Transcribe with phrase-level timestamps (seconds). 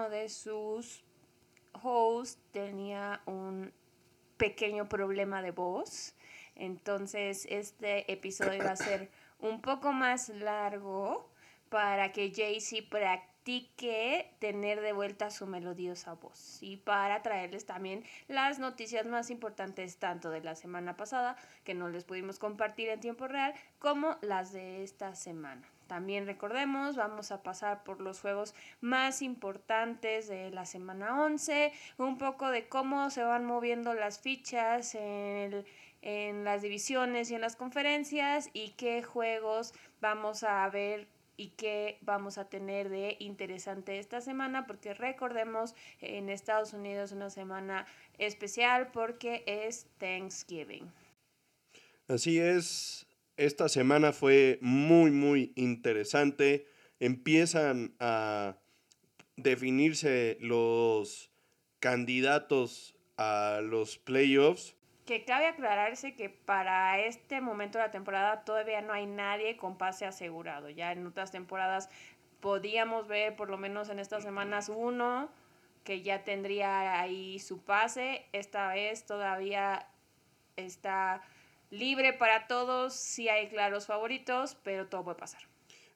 [0.00, 1.04] uno de sus
[1.82, 3.70] hosts tenía un
[4.38, 6.14] pequeño problema de voz.
[6.56, 11.30] Entonces este episodio va a ser un poco más largo
[11.68, 18.58] para que Jaycee practique tener de vuelta su melodiosa voz y para traerles también las
[18.58, 23.28] noticias más importantes tanto de la semana pasada que no les pudimos compartir en tiempo
[23.28, 25.68] real como las de esta semana.
[25.90, 32.16] También recordemos, vamos a pasar por los juegos más importantes de la semana 11, un
[32.16, 35.64] poco de cómo se van moviendo las fichas en,
[36.00, 41.98] en las divisiones y en las conferencias y qué juegos vamos a ver y qué
[42.02, 47.84] vamos a tener de interesante esta semana, porque recordemos, en Estados Unidos una semana
[48.16, 50.88] especial porque es Thanksgiving.
[52.06, 53.08] Así es,
[53.40, 56.66] esta semana fue muy, muy interesante.
[56.98, 58.58] Empiezan a
[59.36, 61.30] definirse los
[61.80, 68.80] candidatos a los playoffs que cabe aclararse que para este momento de la temporada todavía
[68.80, 70.70] no hay nadie con pase asegurado.
[70.70, 71.90] Ya en otras temporadas
[72.38, 75.28] podíamos ver, por lo menos en estas semanas, uno
[75.82, 78.26] que ya tendría ahí su pase.
[78.32, 79.88] Esta vez todavía
[80.54, 81.22] está
[81.70, 82.94] libre para todos.
[82.94, 85.42] Sí hay claros favoritos, pero todo puede pasar.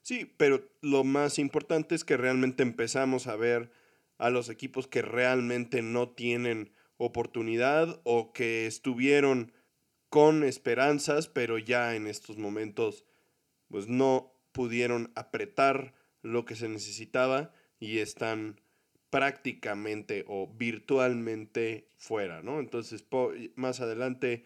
[0.01, 3.71] Sí, pero lo más importante es que realmente empezamos a ver
[4.17, 9.51] a los equipos que realmente no tienen oportunidad o que estuvieron
[10.09, 13.03] con esperanzas, pero ya en estos momentos
[13.67, 18.61] pues no pudieron apretar lo que se necesitaba y están
[19.09, 22.59] prácticamente o virtualmente fuera, ¿no?
[22.59, 23.05] Entonces,
[23.55, 24.45] más adelante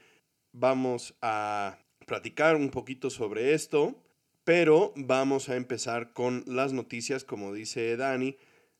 [0.52, 4.02] vamos a platicar un poquito sobre esto,
[4.44, 8.38] pero vamos a empezar con las noticias, como dice Dani,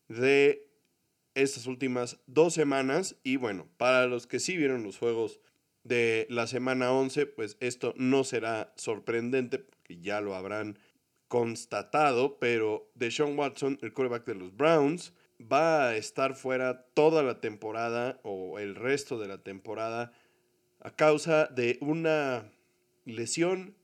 [0.08, 0.68] de
[1.34, 3.16] estas últimas dos semanas.
[3.22, 5.40] Y bueno, para los que sí vieron los juegos
[5.84, 10.78] de la semana 11, pues esto no será sorprendente, porque ya lo habrán
[11.28, 17.40] constatado, pero Deshaun Watson, el quarterback de los Browns, va a estar fuera toda la
[17.40, 20.12] temporada o el resto de la temporada
[20.80, 22.50] a causa de una
[23.04, 23.76] lesión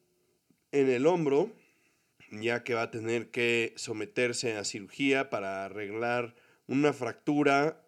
[0.72, 1.52] en el hombro,
[2.30, 6.34] ya que va a tener que someterse a cirugía para arreglar
[6.66, 7.82] una fractura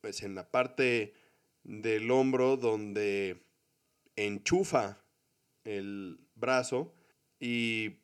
[0.00, 1.14] pues en la parte
[1.62, 3.42] del hombro donde
[4.16, 4.98] enchufa
[5.64, 6.94] el brazo
[7.40, 7.96] y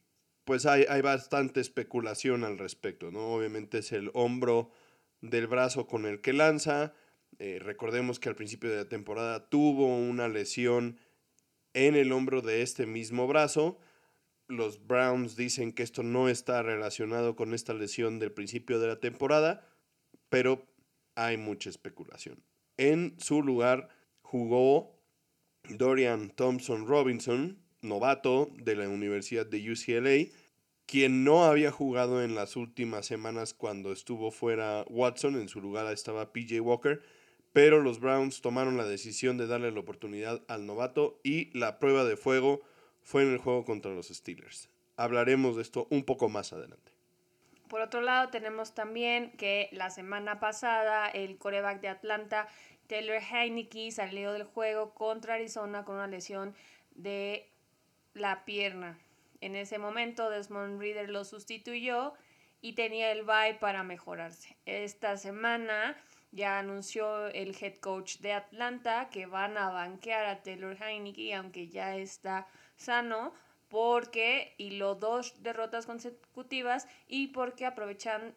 [0.44, 3.34] pues hay, hay, bastante especulación al respecto, ¿no?
[3.34, 4.72] Obviamente es el hombro
[5.20, 6.94] del brazo con el que lanza.
[7.38, 10.98] Eh, recordemos que al principio de la temporada tuvo una lesión
[11.74, 13.78] en el hombro de este mismo brazo.
[14.48, 19.00] Los Browns dicen que esto no está relacionado con esta lesión del principio de la
[19.00, 19.66] temporada,
[20.28, 20.66] pero
[21.14, 22.42] hay mucha especulación.
[22.76, 23.88] En su lugar
[24.22, 25.00] jugó
[25.68, 30.32] Dorian Thompson Robinson, novato de la Universidad de UCLA,
[30.86, 35.86] quien no había jugado en las últimas semanas cuando estuvo fuera Watson, en su lugar
[35.92, 37.02] estaba PJ Walker,
[37.52, 42.04] pero los Browns tomaron la decisión de darle la oportunidad al novato y la prueba
[42.04, 42.60] de fuego
[43.02, 44.70] fue en el juego contra los Steelers.
[44.96, 46.92] Hablaremos de esto un poco más adelante.
[47.68, 52.48] Por otro lado, tenemos también que la semana pasada el coreback de Atlanta,
[52.88, 56.54] Taylor Heineke, salió del juego contra Arizona con una lesión
[56.94, 57.48] de
[58.12, 58.98] la pierna.
[59.40, 62.12] En ese momento, Desmond Reader lo sustituyó
[62.60, 64.56] y tenía el bye para mejorarse.
[64.66, 65.96] Esta semana
[66.32, 71.68] ya anunció el head coach de Atlanta que van a banquear a Taylor Heineke, aunque
[71.68, 72.46] ya está
[72.76, 73.32] sano,
[73.68, 78.34] porque lo dos derrotas consecutivas y porque aprovechan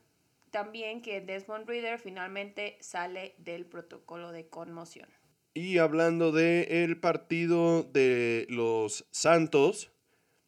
[0.51, 5.09] también que Desmond Reader finalmente sale del protocolo de conmoción.
[5.55, 9.91] Y hablando del el partido de los Santos,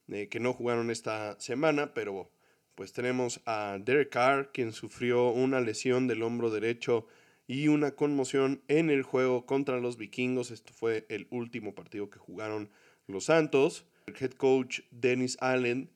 [0.07, 2.31] eh, que no jugaron esta semana, pero
[2.75, 7.07] pues tenemos a Derek Carr, quien sufrió una lesión del hombro derecho
[7.47, 10.51] y una conmoción en el juego contra los vikingos.
[10.51, 12.69] Esto fue el último partido que jugaron
[13.07, 13.85] los Santos.
[14.07, 15.89] El head coach Dennis Allen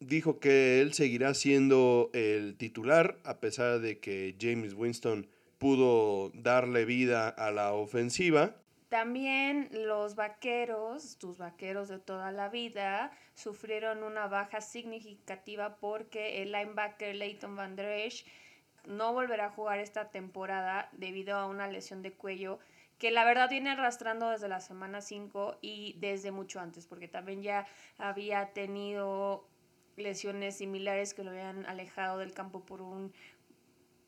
[0.00, 5.28] dijo que él seguirá siendo el titular a pesar de que James Winston
[5.58, 8.56] pudo darle vida a la ofensiva.
[8.88, 16.52] También los vaqueros, tus vaqueros de toda la vida, sufrieron una baja significativa porque el
[16.52, 18.12] linebacker Leighton Van Der
[18.86, 22.58] no volverá a jugar esta temporada debido a una lesión de cuello
[22.98, 27.42] que la verdad viene arrastrando desde la semana 5 y desde mucho antes, porque también
[27.42, 27.66] ya
[27.98, 29.46] había tenido
[29.96, 33.12] lesiones similares que lo habían alejado del campo por un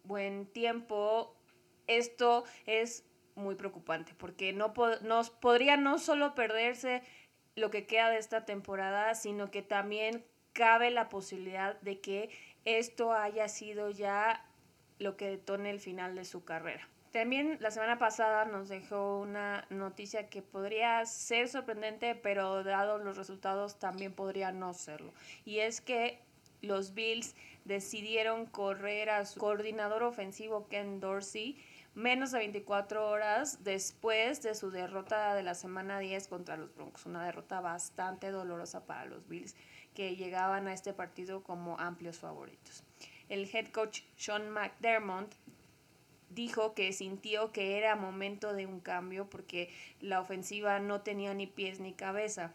[0.04, 1.36] buen tiempo.
[1.86, 3.04] Esto es
[3.34, 4.72] muy preocupante porque no
[5.02, 7.02] nos podría no solo perderse
[7.56, 12.30] lo que queda de esta temporada, sino que también cabe la posibilidad de que
[12.64, 14.47] esto haya sido ya
[14.98, 16.88] lo que detone el final de su carrera.
[17.12, 23.16] También la semana pasada nos dejó una noticia que podría ser sorprendente, pero dado los
[23.16, 25.12] resultados también podría no serlo.
[25.46, 26.20] Y es que
[26.60, 27.34] los Bills
[27.64, 31.56] decidieron correr a su coordinador ofensivo Ken Dorsey
[31.94, 37.06] menos de 24 horas después de su derrota de la semana 10 contra los Broncos.
[37.06, 39.56] Una derrota bastante dolorosa para los Bills
[39.94, 42.84] que llegaban a este partido como amplios favoritos.
[43.28, 45.34] El head coach Sean McDermott
[46.30, 49.70] dijo que sintió que era momento de un cambio porque
[50.00, 52.54] la ofensiva no tenía ni pies ni cabeza.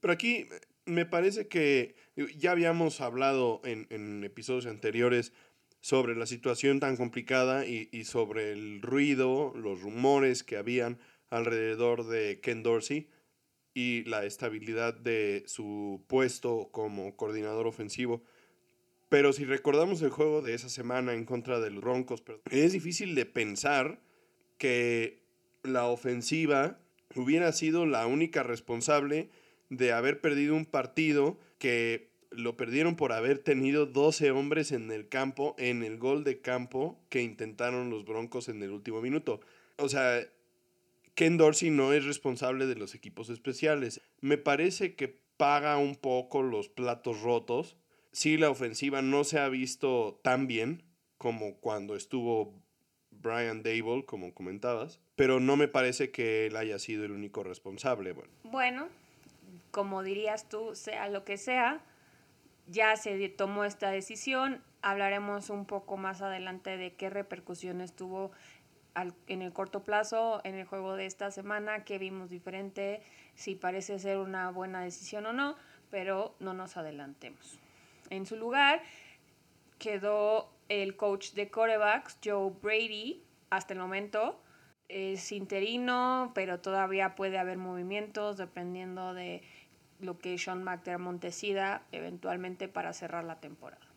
[0.00, 0.46] Pero aquí
[0.84, 1.94] me parece que
[2.36, 5.32] ya habíamos hablado en, episodios anteriores
[5.80, 10.98] sobre la situación tan complicada y, y, sobre el ruido, los rumores que habían
[11.30, 13.08] alrededor de Ken Dorsey
[13.74, 18.22] y la estabilidad de su puesto como coordinador ofensivo.
[19.12, 23.14] Pero si recordamos el juego de esa semana en contra de los Broncos, es difícil
[23.14, 24.00] de pensar
[24.56, 25.20] que
[25.62, 26.78] la ofensiva
[27.14, 29.28] hubiera sido la única responsable
[29.68, 35.10] de haber perdido un partido que lo perdieron por haber tenido 12 hombres en el
[35.10, 39.42] campo, en el gol de campo que intentaron los Broncos en el último minuto.
[39.76, 40.26] O sea,
[41.14, 44.00] Ken Dorsey no es responsable de los equipos especiales.
[44.22, 47.76] Me parece que paga un poco los platos rotos
[48.12, 50.84] sí la ofensiva no se ha visto tan bien
[51.18, 52.54] como cuando estuvo
[53.10, 58.12] Brian Dable, como comentabas, pero no me parece que él haya sido el único responsable.
[58.12, 58.88] Bueno, bueno
[59.70, 61.80] como dirías tú, sea lo que sea,
[62.66, 64.62] ya se tomó esta decisión.
[64.82, 68.32] Hablaremos un poco más adelante de qué repercusiones tuvo
[69.26, 73.02] en el corto plazo en el juego de esta semana, qué vimos diferente,
[73.34, 75.56] si parece ser una buena decisión o no,
[75.90, 77.61] pero no nos adelantemos.
[78.12, 78.82] En su lugar
[79.78, 84.38] quedó el coach de corebacks, Joe Brady, hasta el momento.
[84.90, 89.40] Es interino, pero todavía puede haber movimientos dependiendo de
[89.98, 93.88] lo que Sean McDermott decida eventualmente para cerrar la temporada.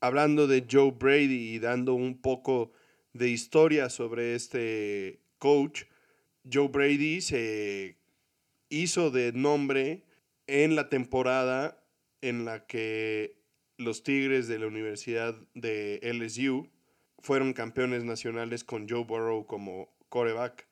[0.00, 2.70] Hablando de Joe Brady y dando un poco
[3.12, 5.82] de historia sobre este coach,
[6.48, 7.98] Joe Brady se
[8.68, 10.04] hizo de nombre
[10.46, 11.82] en la temporada
[12.20, 13.42] en la que
[13.76, 16.68] los Tigres de la Universidad de LSU
[17.18, 20.68] fueron campeones nacionales con Joe Burrow como coreback.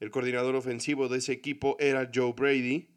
[0.00, 2.88] El coordinador ofensivo de ese equipo era Joe Brady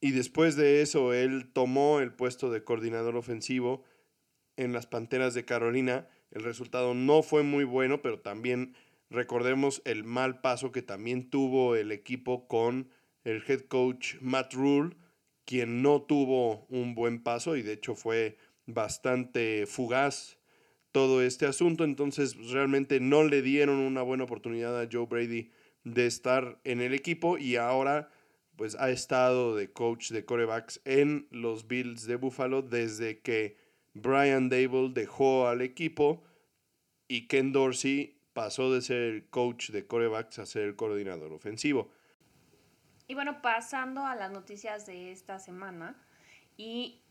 [0.00, 3.84] y después de eso él tomó el puesto de coordinador ofensivo
[4.56, 6.08] en las Panteras de Carolina.
[6.30, 8.74] El resultado no fue muy bueno, pero también
[9.10, 12.90] recordemos el mal paso que también tuvo el equipo con
[13.24, 14.96] el head coach Matt Rule,
[15.44, 20.38] quien no tuvo un buen paso y de hecho fue bastante fugaz
[20.92, 25.50] todo este asunto, entonces realmente no le dieron una buena oportunidad a Joe Brady
[25.84, 28.10] de estar en el equipo y ahora
[28.56, 33.56] pues ha estado de coach de corebacks en los Bills de Buffalo desde que
[33.94, 36.22] Brian Dable dejó al equipo
[37.08, 41.90] y Ken Dorsey pasó de ser el coach de corebacks a ser el coordinador ofensivo.
[43.08, 45.96] Y bueno, pasando a las noticias de esta semana
[46.56, 47.01] y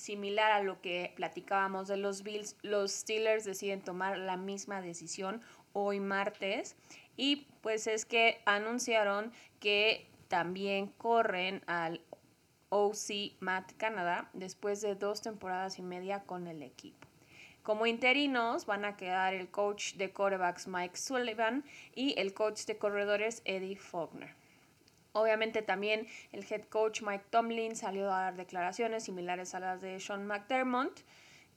[0.00, 5.42] similar a lo que platicábamos de los Bills, los Steelers deciden tomar la misma decisión
[5.72, 6.74] hoy martes
[7.16, 12.00] y pues es que anunciaron que también corren al
[12.70, 17.06] OC Matt Canada después de dos temporadas y media con el equipo.
[17.62, 21.62] Como interinos van a quedar el coach de quarterbacks Mike Sullivan
[21.94, 24.39] y el coach de corredores Eddie Faulkner.
[25.12, 29.98] Obviamente también el head coach Mike Tomlin salió a dar declaraciones similares a las de
[29.98, 31.00] Sean McDermott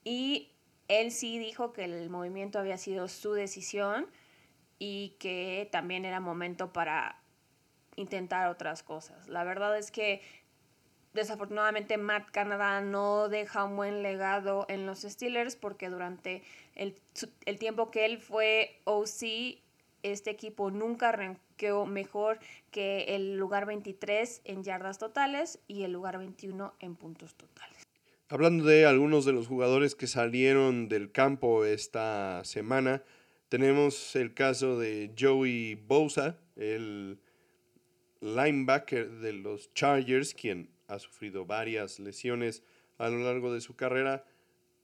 [0.04, 0.52] y
[0.88, 4.08] él sí dijo que el movimiento había sido su decisión
[4.80, 7.20] y que también era momento para
[7.96, 9.28] intentar otras cosas.
[9.30, 10.22] La verdad es que
[11.14, 16.44] desafortunadamente Matt Canada no deja un buen legado en los Steelers porque durante
[16.76, 17.00] el,
[17.46, 19.62] el tiempo que él fue OC,
[20.04, 22.40] este equipo nunca quedó mejor
[22.72, 27.84] que el lugar 23 en yardas totales y el lugar 21 en puntos totales.
[28.30, 33.04] Hablando de algunos de los jugadores que salieron del campo esta semana,
[33.50, 37.20] tenemos el caso de Joey Bosa, el
[38.22, 42.64] linebacker de los Chargers, quien ha sufrido varias lesiones
[42.98, 44.26] a lo largo de su carrera.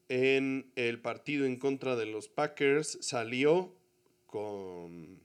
[0.08, 3.74] En el partido en contra de los Packers salió
[4.30, 5.20] con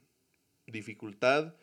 [0.66, 1.56] dificultad,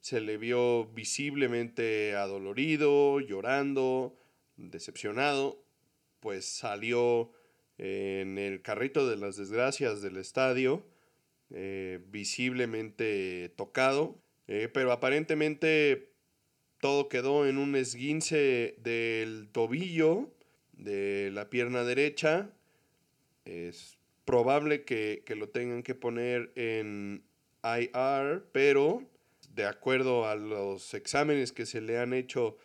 [0.00, 4.18] se le vio visiblemente adolorido, llorando,
[4.56, 5.64] decepcionado,
[6.20, 7.32] pues salió
[7.78, 10.86] en el carrito de las desgracias del estadio,
[11.50, 16.12] eh, visiblemente tocado, eh, pero aparentemente
[16.80, 20.30] todo quedó en un esguince del tobillo
[20.72, 22.50] de la pierna derecha.
[23.46, 27.24] Es probable que, que lo tengan que poner en
[27.62, 29.02] IR, pero
[29.54, 32.56] de acuerdo a los exámenes que se le han hecho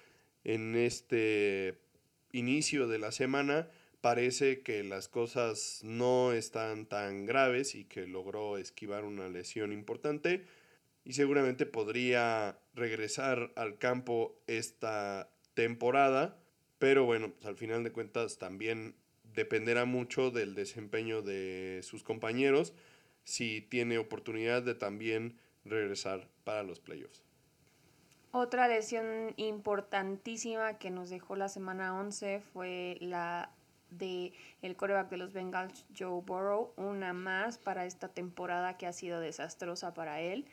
[0.43, 1.79] en este
[2.31, 3.69] inicio de la semana,
[4.01, 10.45] parece que las cosas no están tan graves y que logró esquivar una lesión importante
[11.03, 16.37] y seguramente podría regresar al campo esta temporada,
[16.77, 18.95] pero bueno, pues al final de cuentas también
[19.39, 22.73] dependerá mucho del desempeño de sus compañeros
[23.23, 27.23] si tiene oportunidad de también regresar para los playoffs.
[28.31, 33.51] Otra lesión importantísima que nos dejó la semana 11 fue la
[33.91, 38.93] de el coreback de los Bengals, Joe Burrow, una más para esta temporada que ha
[38.93, 40.45] sido desastrosa para él.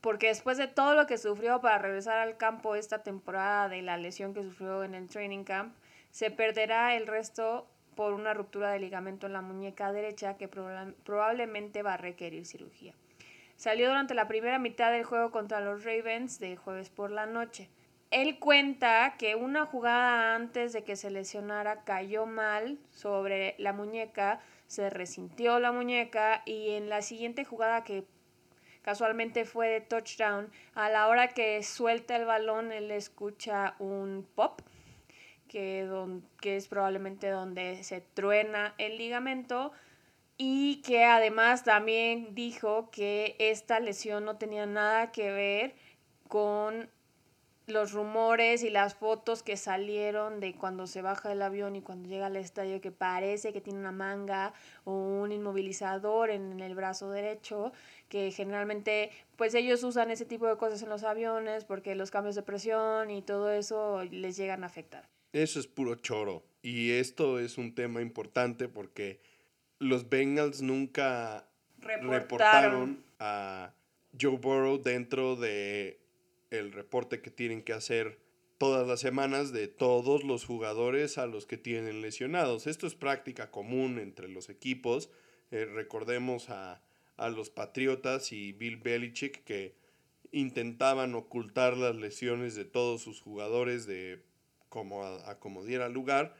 [0.00, 3.96] Porque después de todo lo que sufrió para regresar al campo esta temporada de la
[3.96, 5.74] lesión que sufrió en el training camp,
[6.10, 7.66] se perderá el resto
[8.00, 12.94] por una ruptura de ligamento en la muñeca derecha que probablemente va a requerir cirugía.
[13.56, 17.68] Salió durante la primera mitad del juego contra los Ravens de jueves por la noche.
[18.10, 24.40] Él cuenta que una jugada antes de que se lesionara cayó mal sobre la muñeca,
[24.66, 28.06] se resintió la muñeca y en la siguiente jugada que
[28.80, 34.62] casualmente fue de touchdown, a la hora que suelta el balón él escucha un pop
[35.50, 35.84] que,
[36.40, 39.72] que es probablemente donde se truena el ligamento
[40.38, 45.74] y que además también dijo que esta lesión no tenía nada que ver
[46.28, 46.88] con
[47.66, 52.08] los rumores y las fotos que salieron de cuando se baja el avión y cuando
[52.08, 54.54] llega al estadio que parece que tiene una manga
[54.84, 57.72] o un inmovilizador en el brazo derecho,
[58.08, 62.36] que generalmente pues ellos usan ese tipo de cosas en los aviones porque los cambios
[62.36, 65.08] de presión y todo eso les llegan a afectar.
[65.32, 66.44] Eso es puro choro.
[66.62, 69.20] Y esto es un tema importante porque
[69.78, 73.74] los Bengals nunca reportaron, a
[74.20, 76.00] Joe Burrow dentro de
[76.50, 78.18] el reporte que tienen que hacer
[78.58, 82.66] todas las semanas de todos los jugadores a los que tienen lesionados.
[82.66, 85.10] Esto es práctica común entre los equipos.
[85.50, 86.82] Eh, recordemos a,
[87.16, 89.74] a los Patriotas y Bill Belichick que
[90.32, 94.22] intentaban ocultar las lesiones de todos sus jugadores de
[94.70, 96.34] como diera lugar.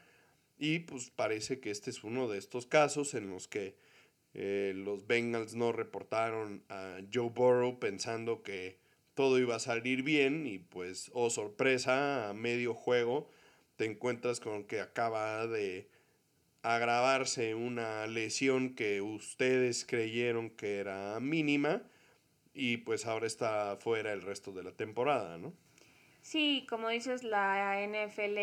[0.57, 3.75] Y pues parece que este es uno de estos casos en los que
[4.33, 8.79] eh, los Bengals no reportaron a Joe Burrow pensando que
[9.13, 13.29] todo iba a salir bien y pues, oh sorpresa, a medio juego
[13.75, 15.89] te encuentras con que acaba de
[16.61, 21.83] agravarse una lesión que ustedes creyeron que era mínima
[22.53, 25.53] y pues ahora está fuera el resto de la temporada, ¿no?
[26.21, 28.37] Sí, como dices, la NFL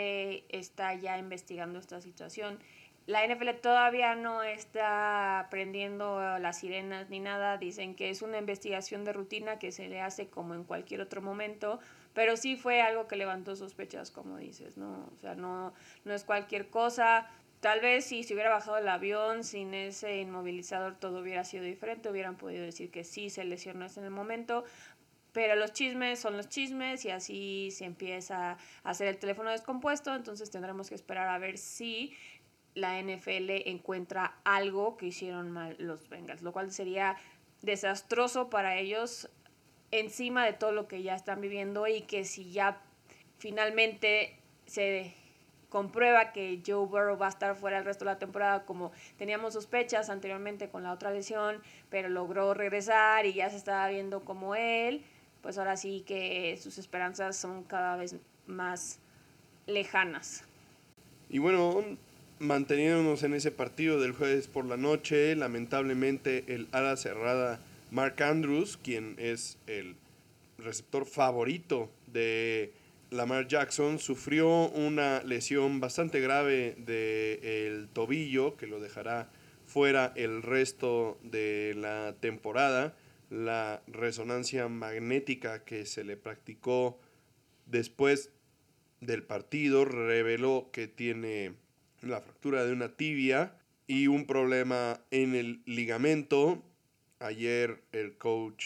[0.48, 2.58] está ya investigando esta situación.
[3.06, 7.56] La NFL todavía no está prendiendo las sirenas ni nada.
[7.56, 11.22] Dicen que es una investigación de rutina que se le hace como en cualquier otro
[11.22, 11.78] momento,
[12.12, 15.08] pero sí fue algo que levantó sospechas, como dices, ¿no?
[15.16, 15.72] O sea, no,
[16.04, 17.30] no es cualquier cosa.
[17.60, 22.10] Tal vez si se hubiera bajado el avión sin ese inmovilizador todo hubiera sido diferente,
[22.10, 24.64] hubieran podido decir que sí se lesionó en el momento,
[25.38, 30.12] pero los chismes son los chismes y así se empieza a hacer el teléfono descompuesto,
[30.12, 32.12] entonces tendremos que esperar a ver si
[32.74, 37.16] la NFL encuentra algo que hicieron mal los Bengals, lo cual sería
[37.62, 39.30] desastroso para ellos
[39.92, 42.82] encima de todo lo que ya están viviendo y que si ya
[43.38, 45.14] finalmente se
[45.68, 49.52] comprueba que Joe Burrow va a estar fuera el resto de la temporada como teníamos
[49.52, 54.56] sospechas anteriormente con la otra lesión, pero logró regresar y ya se estaba viendo como
[54.56, 55.04] él,
[55.42, 58.16] pues ahora sí que sus esperanzas son cada vez
[58.46, 58.98] más
[59.66, 60.44] lejanas.
[61.30, 61.84] Y bueno,
[62.38, 68.76] manteniéndonos en ese partido del jueves por la noche, lamentablemente el ala cerrada Mark Andrews,
[68.76, 69.96] quien es el
[70.58, 72.72] receptor favorito de
[73.10, 79.30] Lamar Jackson, sufrió una lesión bastante grave del tobillo que lo dejará
[79.66, 82.94] fuera el resto de la temporada
[83.30, 86.98] la resonancia magnética que se le practicó
[87.66, 88.30] después
[89.00, 91.54] del partido reveló que tiene
[92.00, 93.54] la fractura de una tibia
[93.86, 96.62] y un problema en el ligamento.
[97.20, 98.64] Ayer el coach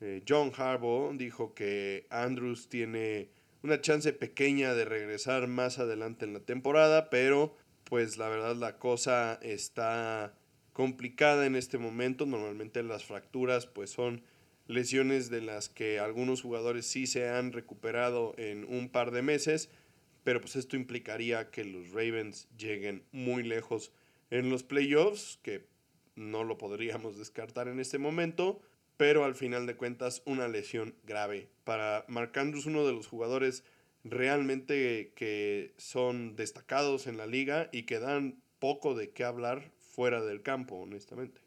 [0.00, 3.28] eh, John Harbaugh dijo que Andrews tiene
[3.62, 8.78] una chance pequeña de regresar más adelante en la temporada, pero pues la verdad la
[8.78, 10.34] cosa está
[10.72, 12.26] complicada en este momento.
[12.26, 14.22] Normalmente las fracturas pues son
[14.66, 19.70] lesiones de las que algunos jugadores sí se han recuperado en un par de meses,
[20.24, 23.92] pero pues esto implicaría que los Ravens lleguen muy lejos
[24.30, 25.66] en los playoffs, que
[26.14, 28.60] no lo podríamos descartar en este momento,
[28.96, 31.48] pero al final de cuentas una lesión grave.
[31.64, 33.64] Para Marc Andrews, uno de los jugadores
[34.04, 40.20] realmente que son destacados en la liga y que dan poco de qué hablar fuera
[40.22, 41.40] del campo, honestamente.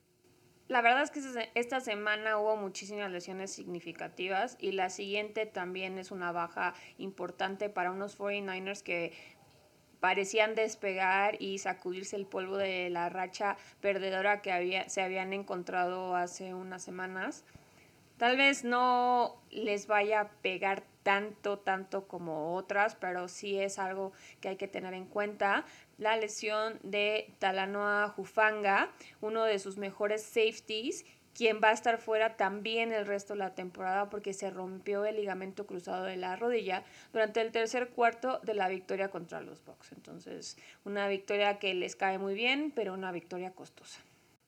[0.67, 6.09] La verdad es que esta semana hubo muchísimas lesiones significativas y la siguiente también es
[6.09, 9.13] una baja importante para unos 49ers que
[9.99, 16.15] parecían despegar y sacudirse el polvo de la racha perdedora que había, se habían encontrado
[16.15, 17.43] hace unas semanas.
[18.17, 24.13] Tal vez no les vaya a pegar tanto, tanto como otras, pero sí es algo
[24.41, 25.65] que hay que tener en cuenta.
[25.97, 32.37] La lesión de Talanoa Jufanga, uno de sus mejores safeties, quien va a estar fuera
[32.37, 36.83] también el resto de la temporada porque se rompió el ligamento cruzado de la rodilla
[37.11, 39.91] durante el tercer cuarto de la victoria contra los Bucks.
[39.91, 43.99] Entonces, una victoria que les cae muy bien, pero una victoria costosa.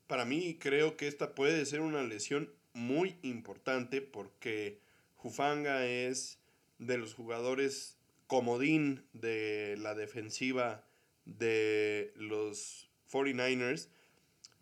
[0.08, 4.80] Para mí creo que esta puede ser una lesión muy importante porque
[5.18, 6.40] Jufanga es
[6.80, 10.87] de los jugadores comodín de la defensiva
[11.28, 13.90] de los 49ers.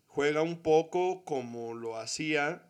[0.06, 2.68] Juega un poco como lo hacía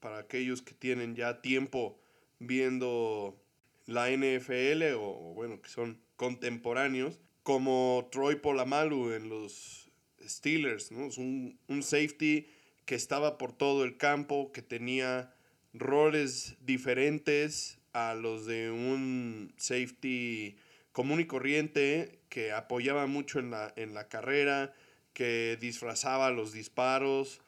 [0.00, 1.98] para aquellos que tienen ya tiempo
[2.38, 3.40] viendo
[3.86, 9.90] la NFL o, bueno, que son contemporáneos, como Troy Polamalu en los
[10.22, 11.06] Steelers, ¿no?
[11.06, 12.48] Es un, un safety
[12.84, 15.34] que estaba por todo el campo, que tenía
[15.72, 20.56] roles diferentes a los de un safety
[20.92, 24.74] común y corriente, que apoyaba mucho en la, en la carrera,
[25.12, 27.40] que disfrazaba los disparos,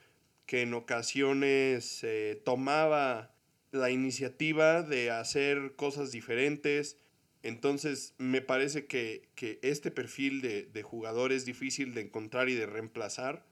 [0.47, 3.35] que en ocasiones eh, tomaba
[3.73, 6.99] la iniciativa de hacer cosas diferentes.
[7.43, 9.29] Entonces me parece que,
[9.63, 13.45] este perfil de, de jugador es difícil de encontrar y de reemplazar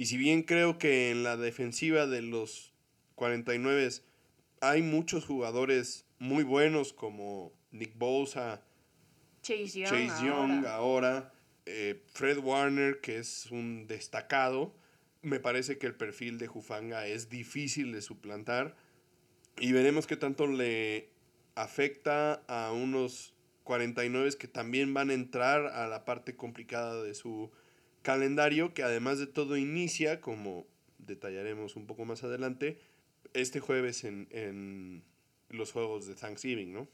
[0.00, 2.72] y si bien creo que en la defensiva de los
[3.16, 3.90] 49
[4.62, 8.62] hay muchos jugadores muy buenos como Nick Bosa,
[9.42, 9.84] Chase
[10.24, 11.32] Young, ahora,
[11.66, 14.74] eh, Fred Warner, que es un destacado,
[15.22, 18.76] me parece que el perfil de Jufanga es difícil de suplantar
[19.58, 21.10] y veremos qué tanto le
[21.54, 27.50] afecta a unos 49 que también van a entrar a la parte complicada de su
[28.02, 30.66] calendario que además de todo inicia, como
[30.98, 32.78] detallaremos un poco más adelante,
[33.34, 35.04] este jueves en,
[35.50, 36.88] los juegos de Thanksgiving, ¿no?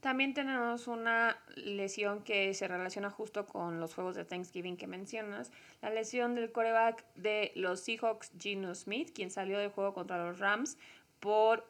[0.00, 5.50] También tenemos una lesión que se relaciona justo con los juegos de Thanksgiving que mencionas,
[5.82, 10.38] la lesión del coreback de los Seahawks, Gino Smith, quien salió del juego contra los
[10.38, 10.78] Rams
[11.18, 11.66] por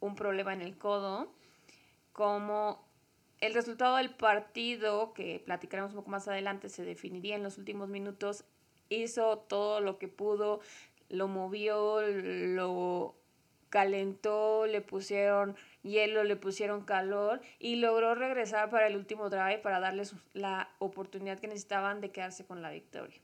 [0.00, 1.30] un problema en el codo.
[2.14, 2.88] Como
[3.40, 7.90] el resultado del partido, que platicaremos un poco más adelante, se definiría en los últimos
[7.90, 8.44] minutos.
[8.88, 10.60] Hizo todo lo que pudo,
[11.10, 13.14] lo movió, lo
[13.68, 15.56] calentó, le pusieron
[15.88, 21.38] hielo, le pusieron calor y logró regresar para el último drive para darles la oportunidad
[21.38, 23.18] que necesitaban de quedarse con la victoria.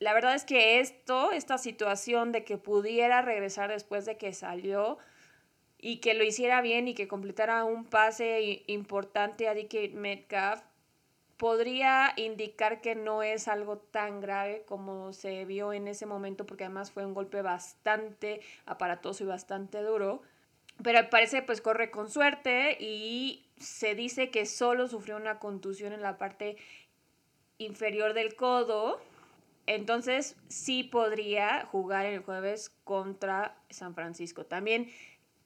[0.00, 4.98] La verdad es que esto, esta situación de que pudiera regresar después de que salió,
[5.84, 10.62] y que lo hiciera bien y que completara un pase importante a DK Metcalf,
[11.36, 16.64] podría indicar que no es algo tan grave como se vio en ese momento, porque
[16.64, 20.22] además fue un golpe bastante aparatoso y bastante duro.
[20.82, 25.92] Pero al parecer pues corre con suerte y se dice que solo sufrió una contusión
[25.92, 26.56] en la parte
[27.58, 29.00] inferior del codo.
[29.66, 34.44] Entonces sí podría jugar el jueves contra San Francisco.
[34.44, 34.90] También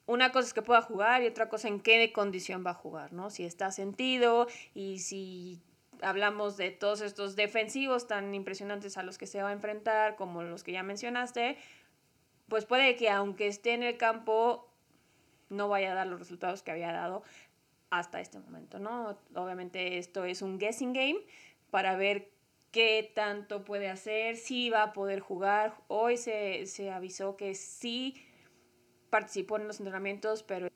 [0.07, 3.13] una cosa es que pueda jugar y otra cosa en qué condición va a jugar,
[3.13, 3.29] ¿no?
[3.31, 5.61] Si está sentido y si
[6.01, 10.43] hablamos de todos estos defensivos tan impresionantes a los que se va a enfrentar, como
[10.43, 11.59] los que ya mencionaste,
[12.49, 14.68] pues puede que aunque esté en el campo,
[15.51, 17.23] no vaya a dar los resultados que había dado
[17.91, 19.19] hasta este momento, ¿no?
[19.35, 21.21] Obviamente esto es un guessing game
[21.71, 22.31] para ver
[22.71, 25.75] qué tanto puede hacer, si va a poder jugar.
[25.89, 28.23] Hoy se, se avisó que sí
[29.11, 30.69] participó en los entrenamientos, pero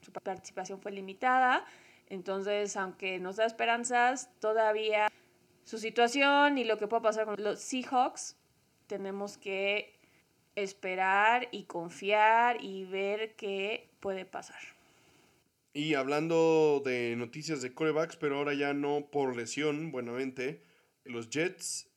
[0.00, 1.64] su participación fue limitada.
[2.08, 5.08] Entonces, aunque nos da esperanzas, todavía
[5.64, 8.36] su situación y lo que pueda pasar con los Seahawks,
[8.86, 9.98] tenemos que
[10.56, 14.60] esperar y confiar y ver qué puede pasar.
[15.74, 20.62] Y hablando de noticias de corebacks, pero ahora ya no por lesión, buenamente,
[21.04, 21.88] los Jets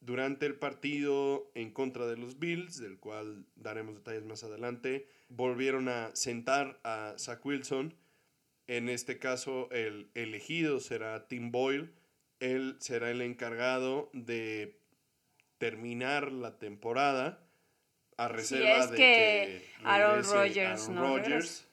[0.00, 5.88] durante el partido en contra de los Bills, del cual daremos detalles más adelante, volvieron
[5.88, 7.94] a sentar a Zach Wilson.
[8.68, 11.90] En este caso, el elegido será Tim Boyle.
[12.38, 14.78] Él será el encargado de
[15.58, 17.47] terminar la temporada
[18.18, 21.66] a reserva de que, Aaron Rodgers no Rodgers.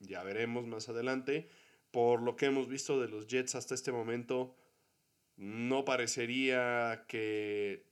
[0.00, 1.48] Ya veremos más adelante.
[1.90, 4.56] Por lo que hemos visto de los Jets hasta este momento,
[5.36, 7.86] no parecería que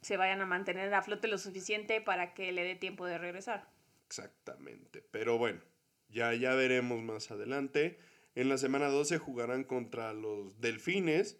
[0.00, 3.68] se vayan a mantener a flote lo suficiente para que le dé tiempo de regresar.
[4.06, 5.02] Exactamente.
[5.10, 5.60] Pero bueno,
[6.08, 7.98] ya, ya veremos más adelante.
[8.34, 11.38] En la semana 12 jugarán contra los Delfines.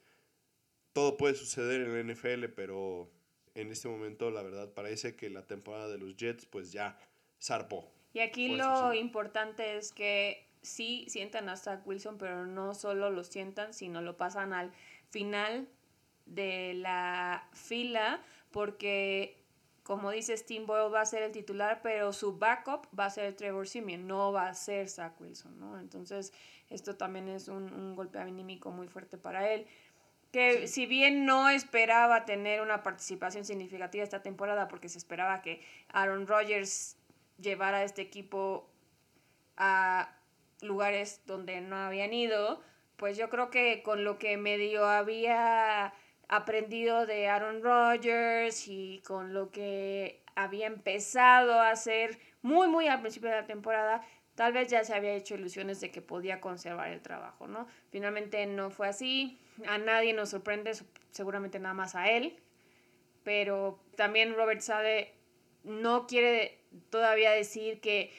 [0.93, 3.11] Todo puede suceder en la NFL, pero
[3.55, 6.99] en este momento la verdad parece que la temporada de los Jets pues ya
[7.41, 7.91] zarpó.
[8.15, 13.25] Y aquí lo importante es que sí sientan a Zach Wilson, pero no solo lo
[13.25, 14.73] sientan, sino lo pasan al
[15.11, 15.69] final
[16.27, 19.39] de la fila, porque
[19.83, 23.35] como dice Tim Boyle va a ser el titular, pero su backup va a ser
[23.35, 25.81] Trevor Simeon, no va a ser Zach Wilson, ¿no?
[25.81, 26.33] Entonces,
[26.71, 29.67] esto también es un, un golpe anímico muy fuerte para él
[30.33, 35.63] que si bien no esperaba tener una participación significativa esta temporada porque se esperaba que
[35.93, 36.97] Aaron Rodgers
[37.39, 38.69] llevara a este equipo
[39.59, 40.17] a
[40.63, 42.63] lugares donde no habían ido,
[42.97, 45.93] pues yo creo que con lo que medio había
[46.29, 53.03] aprendido de Aaron Rodgers y con lo que había empezado a hacer muy muy al
[53.03, 54.03] principio de la temporada,
[54.35, 57.67] tal vez ya se había hecho ilusiones de que podía conservar el trabajo, ¿no?
[57.91, 60.73] Finalmente no fue así, a nadie nos sorprende,
[61.11, 62.37] seguramente nada más a él,
[63.25, 65.15] pero también Robert Sade
[65.65, 66.59] no quiere
[66.91, 68.13] todavía decir que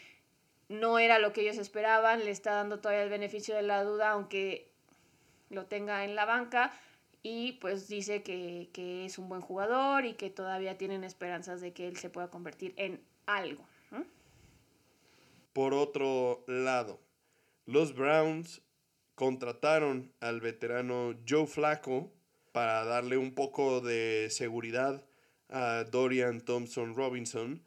[0.70, 4.12] no era lo que ellos esperaban, le está dando todavía el beneficio de la duda,
[4.12, 4.72] aunque
[5.50, 6.74] lo tenga en la banca,
[7.22, 11.74] y pues dice que, que es un buen jugador y que todavía tienen esperanzas de
[11.74, 13.66] que él se pueda convertir en algo.
[15.54, 17.00] Por otro lado,
[17.66, 18.64] los Browns
[19.14, 22.12] contrataron al veterano Joe Flacco
[22.52, 25.06] para darle un poco de seguridad
[25.50, 27.64] a Dorian Thompson Robinson.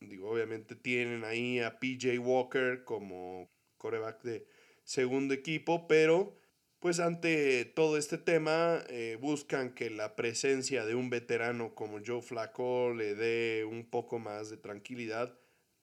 [0.00, 4.46] Digo, obviamente tienen ahí a PJ Walker como coreback de
[4.84, 6.38] segundo equipo, pero
[6.78, 12.22] pues ante todo este tema eh, buscan que la presencia de un veterano como Joe
[12.22, 15.38] Flacco le dé un poco más de tranquilidad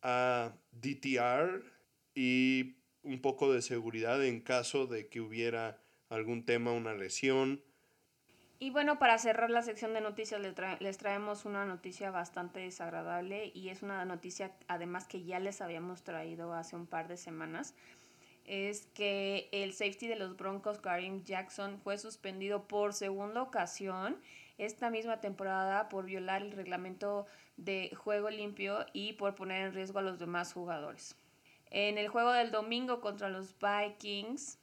[0.09, 1.65] a DTR
[2.15, 7.61] y un poco de seguridad en caso de que hubiera algún tema, una lesión.
[8.57, 10.41] Y bueno, para cerrar la sección de noticias
[10.79, 16.03] les, traemos una noticia bastante desagradable y es una noticia además que ya les habíamos
[16.03, 17.75] traído hace un par de semanas.
[18.45, 24.21] Es que el safety de los Broncos, Karim Jackson, fue suspendido por segunda ocasión
[24.57, 27.25] esta misma temporada por violar el reglamento
[27.57, 31.15] de juego limpio y por poner en riesgo a los demás jugadores.
[31.69, 34.59] En el juego del domingo contra los Vikings,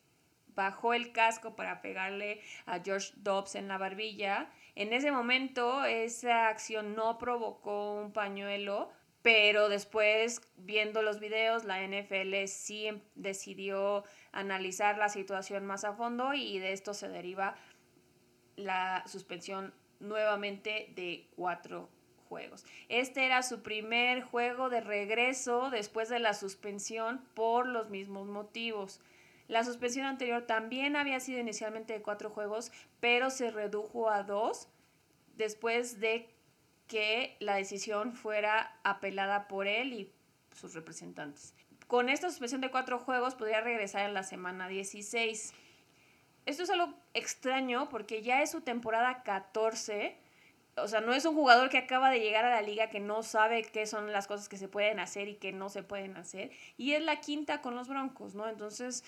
[0.55, 4.51] bajó el casco para pegarle a George Dobbs en la barbilla.
[4.75, 8.91] En ese momento esa acción no provocó un pañuelo,
[9.23, 15.95] pero después viendo los videos la NFL sí em, decidió analizar la situación más a
[15.95, 17.57] fondo y de esto se deriva
[18.57, 19.73] la suspensión
[20.05, 21.89] nuevamente de cuatro
[22.29, 22.65] juegos.
[22.89, 29.01] Este era su primer juego de regreso después de la suspensión por los mismos motivos.
[29.47, 34.69] La suspensión anterior también había sido inicialmente de cuatro juegos, pero se redujo a dos
[35.37, 36.29] después de
[36.87, 40.13] que la decisión fuera apelada por él y
[40.53, 41.55] sus representantes.
[41.87, 45.53] Con esta suspensión de cuatro juegos podría regresar en la semana 16.
[46.47, 50.19] Esto es algo extraño porque ya es su temporada 14
[50.77, 53.23] o sea, no es un jugador que acaba de llegar a la liga que no
[53.23, 56.51] sabe qué son las cosas que se pueden hacer y que no se pueden hacer.
[56.77, 58.49] Y es la quinta con los Broncos, ¿no?
[58.49, 59.05] Entonces,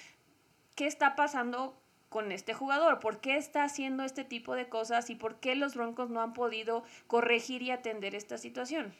[0.77, 1.77] ¿qué está pasando
[2.09, 3.01] con este jugador?
[3.01, 6.35] ¿Por qué está haciendo este tipo de cosas y por qué los Broncos no han
[6.35, 8.95] podido corregir y atender esta situación?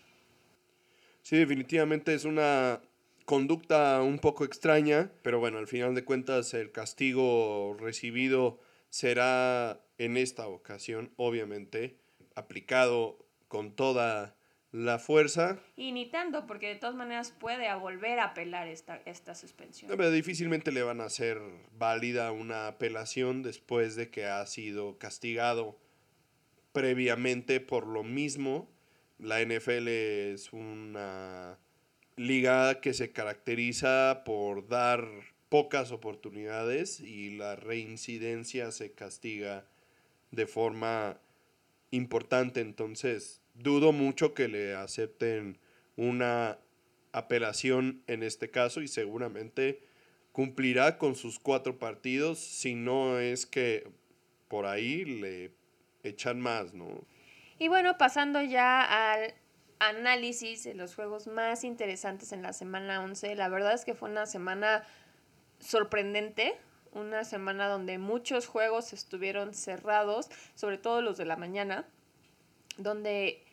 [1.23, 2.81] Sí, definitivamente es una
[3.27, 8.59] conducta un poco extraña, pero bueno, al final de cuentas el castigo recibido
[8.89, 11.99] será en esta ocasión, obviamente
[12.35, 14.37] aplicado con toda
[14.71, 15.59] la fuerza.
[15.75, 19.91] Y ni tanto, porque de todas maneras puede volver a apelar esta, esta suspensión.
[19.91, 21.41] pero difícilmente le van a hacer
[21.73, 25.79] válida una apelación después de que ha sido castigado
[26.73, 28.71] previamente por lo mismo.
[29.19, 31.59] La NFL es una
[32.17, 35.07] liga que se caracteriza por dar
[35.49, 39.67] pocas oportunidades y la reincidencia se castiga
[40.31, 41.21] de forma
[41.91, 42.61] importante.
[42.61, 45.59] Entonces, dudo mucho que le acepten
[45.97, 46.59] una
[47.13, 49.81] apelación en este caso y seguramente
[50.33, 53.89] cumplirá con sus cuatro partidos si no es que
[54.49, 55.53] por ahí le
[56.03, 57.07] echan más, ¿no?
[57.59, 59.35] Y bueno, pasando ya al
[59.79, 64.11] análisis de los juegos más interesantes en la semana 11, la verdad es que fue
[64.11, 64.85] una semana
[65.59, 66.57] sorprendente,
[66.93, 71.87] una semana donde muchos juegos estuvieron cerrados, sobre todo los de la mañana,
[72.79, 73.45] donde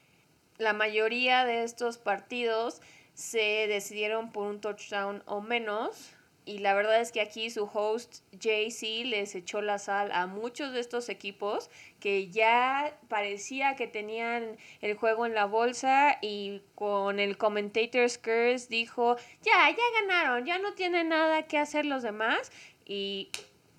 [0.57, 2.81] la mayoría de estos partidos
[3.13, 6.15] se decidieron por un touchdown o menos.
[6.45, 10.73] Y la verdad es que aquí su host JC les echó la sal a muchos
[10.73, 17.19] de estos equipos que ya parecía que tenían el juego en la bolsa y con
[17.19, 22.51] el commentator's curse dijo, ya, ya ganaron, ya no tienen nada que hacer los demás.
[22.85, 23.29] Y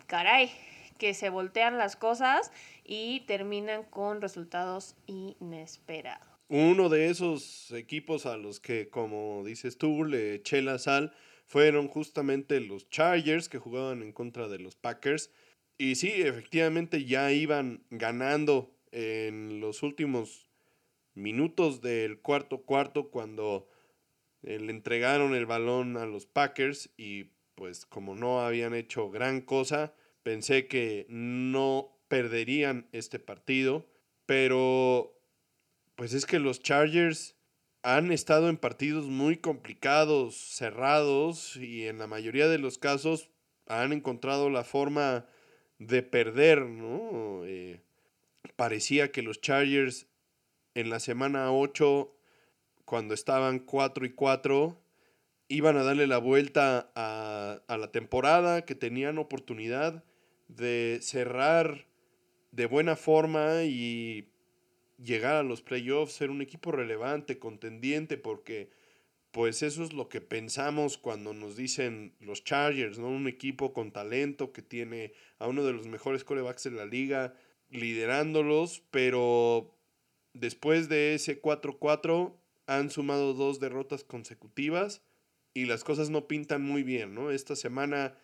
[0.07, 0.51] caray,
[0.97, 2.51] que se voltean las cosas
[2.85, 6.27] y terminan con resultados inesperados.
[6.49, 11.15] Uno de esos equipos a los que, como dices tú, le eché la sal
[11.55, 15.31] fueron justamente los Chargers que jugaban en contra de los Packers.
[15.79, 20.49] Y sí, efectivamente ya iban ganando en los últimos
[21.15, 23.69] minutos del cuarto cuarto cuando
[24.43, 29.41] eh, le entregaron el balón a los Packers y pues como no habían hecho gran
[29.41, 33.87] cosa, pensé que no perderían este partido,
[34.27, 35.17] pero
[35.95, 37.37] pues es que los Chargers
[37.85, 43.29] han estado en partidos muy complicados, cerrados y en la mayoría de los casos
[43.67, 45.27] han encontrado la forma
[45.79, 47.45] de perder, ¿no?
[47.45, 47.83] Eh,
[48.57, 50.07] parecía que los Chargers
[50.73, 52.11] en la semana 8,
[52.87, 54.81] cuando estaban 4 y 4,
[55.49, 60.05] iban a darle la vuelta a, a la temporada, que tenían oportunidad
[60.49, 61.87] de cerrar
[62.51, 64.34] de buena forma y
[65.05, 68.71] llegar a los playoffs, ser un equipo relevante, contendiente, porque
[69.31, 73.09] pues eso es lo que pensamos cuando nos dicen los Chargers, ¿no?
[73.09, 77.35] Un equipo con talento que tiene a uno de los mejores corebacks de la liga
[77.69, 79.77] liderándolos, pero
[80.35, 82.37] después de ese 4-4
[82.67, 85.03] han sumado dos derrotas consecutivas
[85.53, 87.31] y las cosas no pintan muy bien, ¿no?
[87.31, 88.17] Esta semana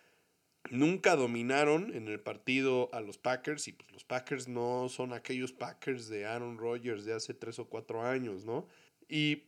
[0.69, 5.51] nunca dominaron en el partido a los Packers y pues los Packers no son aquellos
[5.51, 8.67] Packers de Aaron Rodgers de hace tres o cuatro años, ¿no?
[9.09, 9.43] Y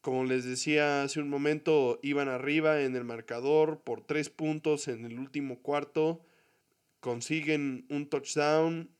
[0.00, 5.04] como les decía hace un momento, iban arriba en el marcador por tres puntos en
[5.04, 6.20] el último cuarto,
[7.00, 8.90] consiguen un touchdown,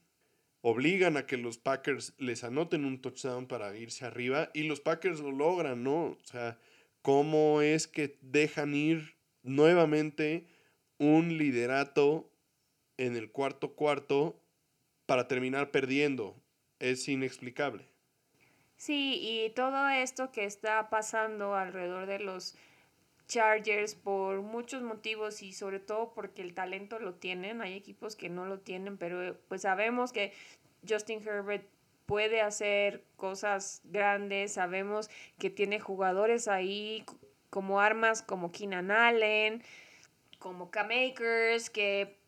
[0.62, 5.20] obligan a que los Packers les anoten un touchdown para irse arriba y los Packers
[5.20, 6.06] lo logran, ¿no?
[6.06, 6.58] O sea,
[7.02, 10.48] ¿cómo es que dejan ir nuevamente
[10.98, 12.30] un liderato
[12.96, 14.40] en el cuarto cuarto
[15.06, 16.36] para terminar perdiendo.
[16.78, 17.86] Es inexplicable.
[18.76, 22.54] Sí, y todo esto que está pasando alrededor de los
[23.26, 28.28] Chargers por muchos motivos y sobre todo porque el talento lo tienen, hay equipos que
[28.28, 30.32] no lo tienen, pero pues sabemos que
[30.88, 31.66] Justin Herbert
[32.04, 37.04] puede hacer cosas grandes, sabemos que tiene jugadores ahí
[37.50, 39.62] como armas como Keenan Allen,
[40.38, 42.18] como K-Makers, que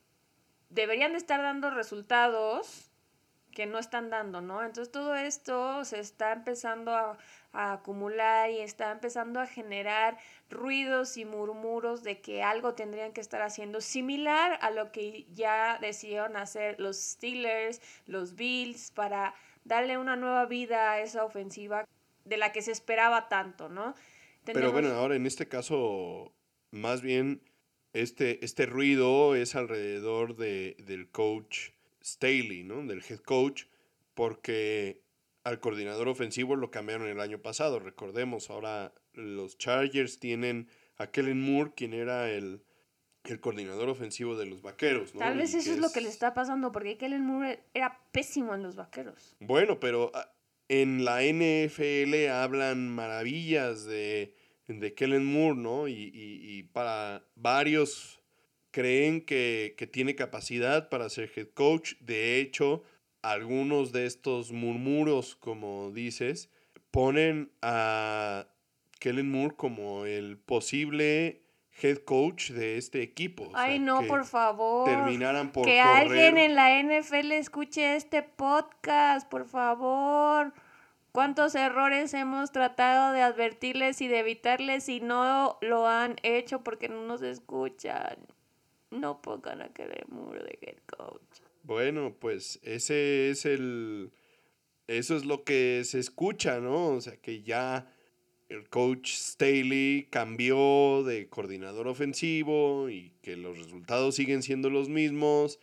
[0.71, 2.89] deberían de estar dando resultados
[3.59, 4.63] que no están dando, ¿no?
[4.63, 7.19] Entonces todo esto se está empezando a,
[7.53, 10.17] a, acumular y está empezando a generar
[10.49, 15.79] ruidos y murmuros de que algo tendrían que estar haciendo similar a lo que ya
[15.81, 21.85] decidieron hacer los Steelers, los Bills, para darle una nueva vida a esa ofensiva
[22.25, 23.95] de la que se esperaba tanto, ¿no?
[24.45, 26.33] Pero bueno, ahora en este caso,
[26.71, 27.43] más bien
[28.03, 31.71] este, este ruido es alrededor de, del coach
[32.03, 32.85] Staley, ¿no?
[32.87, 33.65] Del head coach,
[34.15, 35.03] porque
[35.45, 37.81] al coordinador ofensivo lo cambiaron el año pasado.
[37.81, 42.63] Recordemos, ahora los Chargers tienen a Kellen Moore, quien era el,
[43.25, 45.15] el coordinador ofensivo de los vaqueros.
[45.15, 45.21] ¿no?
[45.21, 48.63] Tal vez eso es lo que le está pasando, porque Kellen Moore era pésimo en
[48.63, 49.37] los vaqueros.
[49.41, 50.33] Bueno, pero ah,
[50.69, 54.35] en la NFL hablan maravillas de
[54.69, 55.89] de Kellen Moore, ¿no?
[55.89, 58.21] Y, para varios
[58.71, 61.95] creen que, tiene capacidad para ser head coach.
[62.01, 62.85] De hecho,
[63.23, 66.51] algunos de estos murmuros, como dices,
[66.91, 68.47] ponen a
[69.01, 71.43] Kellen Moore como el posible
[71.81, 73.51] head coach de este equipo.
[73.55, 74.87] Ay, no, por favor.
[74.87, 80.53] Terminaran por que alguien en la NFL escuche este podcast, por favor.
[81.13, 86.89] ¿Cuántos errores hemos tratado de advertirles y de evitarles y no lo han hecho porque
[86.89, 88.19] no nos escuchan?
[88.91, 91.41] No pongan a Kellen Moore de head coach.
[91.63, 94.13] Bueno, pues ese es el...
[94.87, 96.89] Eso es lo que se escucha, ¿no?
[96.89, 97.93] O sea, que ya
[98.49, 105.61] el coach Staley cambió de coordinador ofensivo y que los resultados siguen siendo los mismos.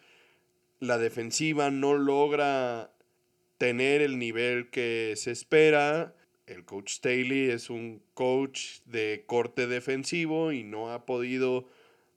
[0.80, 2.92] La defensiva no logra
[3.58, 6.16] tener el nivel que se espera.
[6.48, 11.68] El coach Staley es un coach de corte defensivo y no ha podido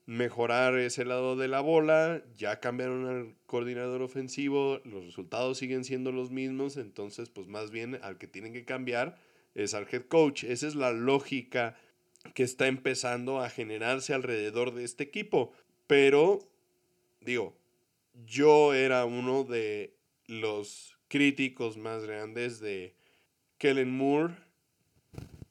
[0.07, 2.23] mejorar ese lado de la bola.
[2.37, 7.99] Ya cambiaron al coordinador ofensivo, los resultados siguen siendo los mismos, entonces pues más bien
[8.03, 9.19] al que tienen que cambiar
[9.55, 10.45] es al head coach.
[10.45, 11.77] Esa es la lógica
[12.35, 15.53] que está empezando a generarse alrededor de este equipo.
[15.87, 16.41] Pero,
[17.21, 17.57] digo,
[18.27, 19.95] yo era uno de
[20.27, 22.95] los críticos más grandes de
[23.59, 24.35] Kellen Moore.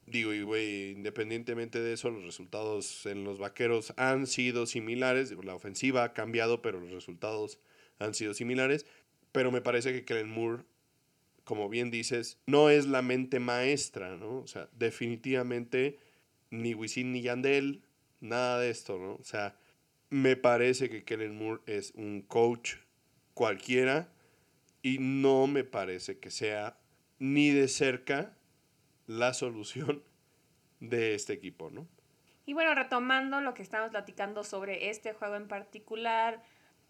[0.06, 5.34] Digo, y güey, independientemente de eso, los resultados en los vaqueros han sido similares.
[5.44, 7.58] La ofensiva ha cambiado, pero los resultados
[7.98, 8.86] han sido similares.
[9.32, 10.64] Pero me parece que Kellen Moore
[11.48, 14.40] como bien dices, no es la mente maestra, ¿no?
[14.40, 15.98] O sea, definitivamente
[16.50, 17.80] ni Wisin ni Yandel,
[18.20, 19.14] nada de esto, ¿no?
[19.14, 19.56] O sea,
[20.10, 22.74] me parece que Kellen Moore es un coach
[23.32, 24.12] cualquiera
[24.82, 26.78] y no me parece que sea
[27.18, 28.36] ni de cerca
[29.06, 30.02] la solución
[30.80, 31.86] de este equipo, ¿no?
[32.46, 36.42] Y bueno, retomando lo que estamos platicando sobre este juego en particular,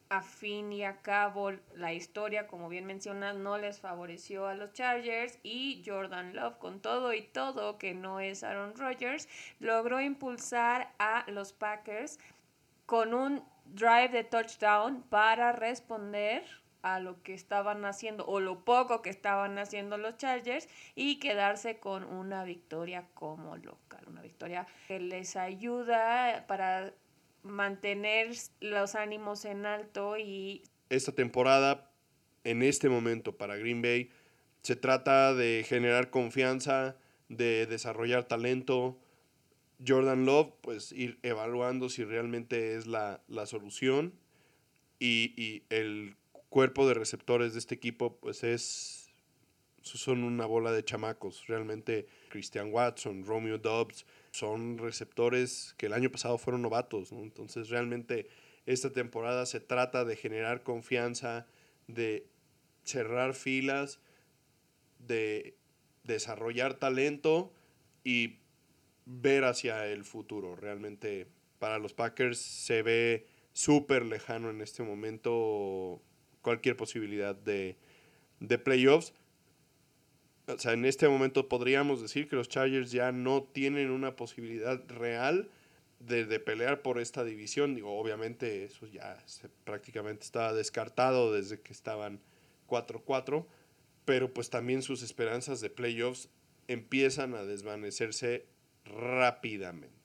[0.09, 4.73] a fin y a cabo la historia, como bien mencionas, no les favoreció a los
[4.73, 10.95] Chargers y Jordan Love con todo y todo que no es Aaron Rodgers, logró impulsar
[10.99, 12.19] a los Packers
[12.87, 16.45] con un drive de touchdown para responder
[16.83, 21.79] a lo que estaban haciendo o lo poco que estaban haciendo los Chargers y quedarse
[21.79, 26.93] con una victoria como local, una victoria que les ayuda para
[27.43, 30.63] mantener los ánimos en alto y...
[30.91, 31.91] Esta temporada,
[32.45, 34.11] en este momento para Green Bay,
[34.63, 36.97] se trata de generar confianza,
[37.29, 38.99] de desarrollar talento.
[39.87, 44.15] Jordan Love, pues ir evaluando si realmente es la, solución.
[44.99, 46.17] Y, y, el
[46.49, 49.05] cuerpo de receptores de este equipo, pues es.
[49.83, 51.47] Son una bola de chamacos.
[51.47, 58.29] Realmente, Christian Watson, Romeo Dobbs, son receptores que el año pasado fueron novatos, Entonces realmente
[58.67, 61.47] esta temporada se trata de generar confianza,
[61.87, 62.27] de
[62.85, 64.01] cerrar filas,
[64.99, 65.57] de
[66.05, 67.53] desarrollar talento
[68.05, 68.41] y
[69.07, 70.55] ver hacia el futuro.
[70.55, 71.27] Realmente
[71.59, 76.03] para los Packers se ve súper lejano en este momento
[76.49, 77.77] cualquier posibilidad de,
[78.41, 79.13] de playoffs
[80.49, 84.83] o sea, en este momento podríamos decir que los Chargers ya no tienen una posibilidad
[84.89, 85.51] real
[86.01, 87.75] de, pelear por esta división.
[87.75, 89.19] Digo, obviamente eso ya
[89.65, 92.21] prácticamente estaba descartado desde que estaban
[92.67, 93.45] 4-4,
[94.07, 96.31] pero pues también sus esperanzas de playoffs
[96.67, 98.47] empiezan a desvanecerse
[98.87, 99.98] rápidamente.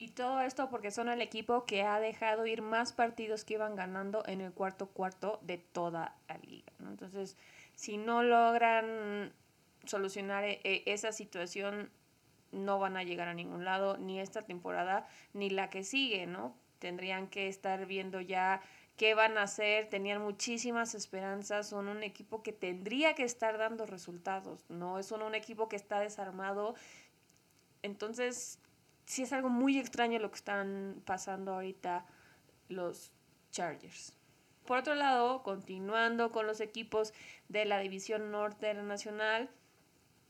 [0.00, 3.76] Y todo esto porque son el equipo que ha dejado ir más partidos que iban
[3.76, 6.72] ganando en el cuarto cuarto de toda la liga.
[6.80, 7.36] Entonces,
[7.74, 9.30] si no logran
[9.84, 11.90] solucionar e, e, esa situación,
[12.50, 16.56] no van a llegar a ningún lado, ni esta temporada, ni la que sigue, ¿no?
[16.78, 18.62] Tendrían que estar viendo ya
[18.96, 23.84] qué van a hacer, tenían muchísimas esperanzas, son un equipo que tendría que estar dando
[23.84, 26.74] resultados, no es un equipo que está desarmado.
[27.82, 28.59] Entonces,
[29.10, 32.06] sí es algo muy extraño lo que están pasando ahorita
[32.68, 33.10] los
[33.50, 34.16] Chargers.
[34.64, 37.12] Por otro lado, continuando con los equipos
[37.48, 39.50] de la División Norte de la Nacional,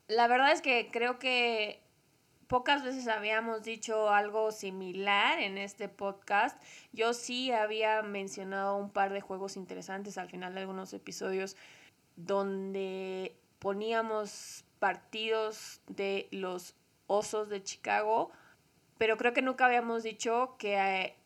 [0.09, 1.83] la verdad es que creo que
[2.47, 6.59] pocas veces habíamos dicho algo similar en este podcast.
[6.93, 11.55] Yo sí había mencionado un par de juegos interesantes al final de algunos episodios
[12.17, 16.75] donde poníamos partidos de los
[17.07, 18.31] Osos de Chicago,
[19.01, 21.17] pero creo que nunca habíamos dicho que eh,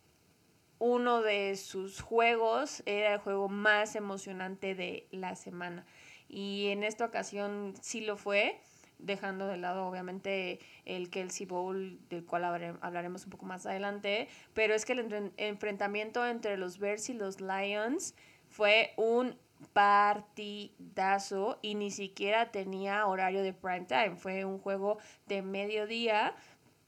[0.78, 5.84] uno de sus juegos era el juego más emocionante de la semana.
[6.28, 8.60] Y en esta ocasión sí lo fue,
[9.00, 12.44] dejando de lado obviamente el Kelsey Bowl, del cual
[12.80, 17.40] hablaremos un poco más adelante, pero es que el enfrentamiento entre los Bears y los
[17.40, 18.14] Lions
[18.46, 19.36] fue un
[19.72, 26.36] partidazo y ni siquiera tenía horario de prime time, fue un juego de mediodía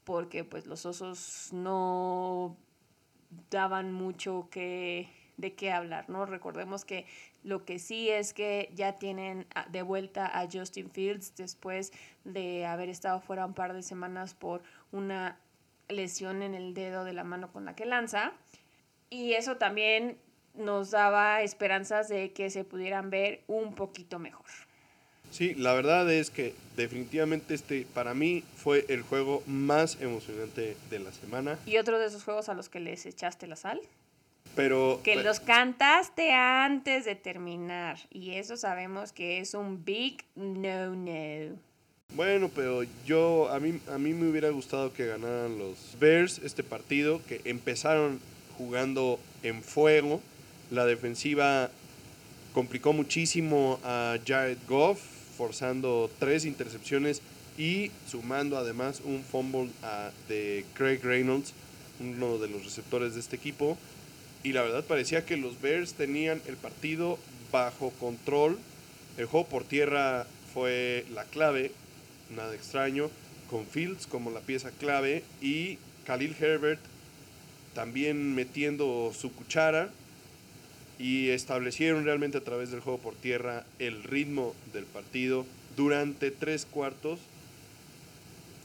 [0.07, 2.55] porque pues los osos no
[3.51, 6.25] daban mucho que de qué hablar, ¿no?
[6.25, 7.05] Recordemos que
[7.43, 11.91] lo que sí es que ya tienen de vuelta a Justin Fields después
[12.23, 15.37] de haber estado fuera un par de semanas por una
[15.89, 18.31] lesión en el dedo de la mano con la que lanza.
[19.09, 20.17] Y eso también
[20.53, 24.66] nos daba esperanzas de que se pudieran ver un poquito mejor.
[25.31, 30.99] Sí, la verdad es que definitivamente este para mí fue el juego más emocionante de
[30.99, 31.59] la semana.
[31.65, 33.81] ¿Y otro de esos juegos a los que les echaste la sal?
[34.55, 40.95] Pero que los cantaste antes de terminar y eso sabemos que es un big no
[40.95, 41.55] no.
[42.15, 46.63] Bueno, pero yo a mí a mí me hubiera gustado que ganaran los Bears este
[46.63, 48.19] partido que empezaron
[48.57, 50.21] jugando en fuego.
[50.71, 51.69] La defensiva
[52.53, 57.21] complicó muchísimo a Jared Goff, forzando tres intercepciones
[57.57, 59.69] y sumando además un fumble
[60.27, 61.53] de Craig Reynolds,
[61.99, 63.77] uno de los receptores de este equipo.
[64.43, 67.17] Y la verdad parecía que los Bears tenían el partido
[67.51, 68.57] bajo control.
[69.17, 71.71] El juego por tierra fue la clave,
[72.35, 73.09] nada extraño,
[73.49, 76.79] con Fields como la pieza clave y Khalil Herbert
[77.73, 79.89] también metiendo su cuchara
[80.99, 85.45] y establecieron realmente a través del juego por tierra el ritmo del partido
[85.75, 87.19] durante tres cuartos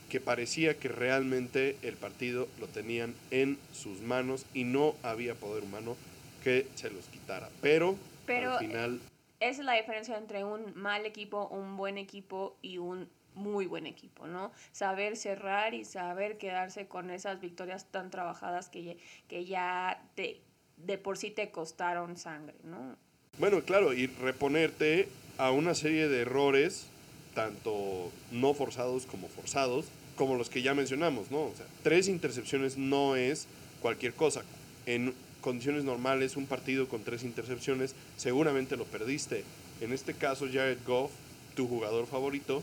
[0.09, 5.65] que parecía que realmente el partido lo tenían en sus manos y no había poder
[5.65, 5.97] humano
[6.45, 7.49] que se los quitara.
[7.63, 9.01] Pero, Pero al final...
[9.41, 13.87] Esa es la diferencia entre un mal equipo, un buen equipo y un muy buen
[13.87, 14.53] equipo, ¿no?
[14.73, 20.43] Saber cerrar y saber quedarse con esas victorias tan trabajadas que, que ya te,
[20.87, 22.97] de por sí te costaron sangre, ¿no?
[23.39, 25.09] Bueno, claro, y reponerte
[25.39, 26.87] a una serie de errores,
[27.35, 31.43] tanto no forzados como forzados, como los que ya mencionamos, ¿no?
[31.45, 33.47] O sea, tres intercepciones no es
[33.81, 34.43] cualquier cosa.
[34.87, 39.45] En condiciones normales, un partido con tres intercepciones, seguramente lo perdiste.
[39.81, 41.11] En este caso, Jared Goff,
[41.57, 42.63] tu jugador favorito,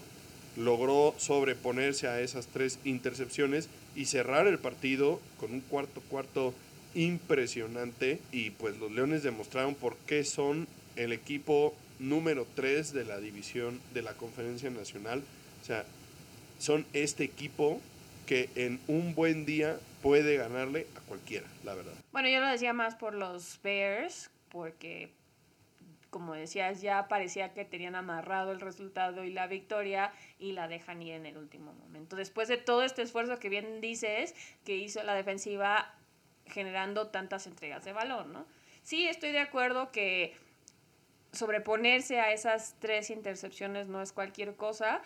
[0.56, 6.54] logró sobreponerse a esas tres intercepciones y cerrar el partido con un cuarto cuarto
[6.96, 13.20] impresionante y pues los Leones demostraron por qué son el equipo número 3 de la
[13.20, 15.24] división de la Conferencia Nacional.
[15.62, 15.86] O sea,
[16.58, 17.82] son este equipo
[18.26, 21.94] que en un buen día puede ganarle a cualquiera, la verdad.
[22.12, 25.12] Bueno, yo lo decía más por los Bears, porque
[26.10, 31.02] como decías, ya parecía que tenían amarrado el resultado y la victoria y la dejan
[31.02, 32.16] ir en el último momento.
[32.16, 34.34] Después de todo este esfuerzo que bien dices
[34.66, 35.94] que hizo la defensiva
[36.50, 38.46] generando tantas entregas de balón, ¿no?
[38.84, 40.36] Sí, estoy de acuerdo que
[41.32, 45.02] sobreponerse a esas tres intercepciones no es cualquier cosa,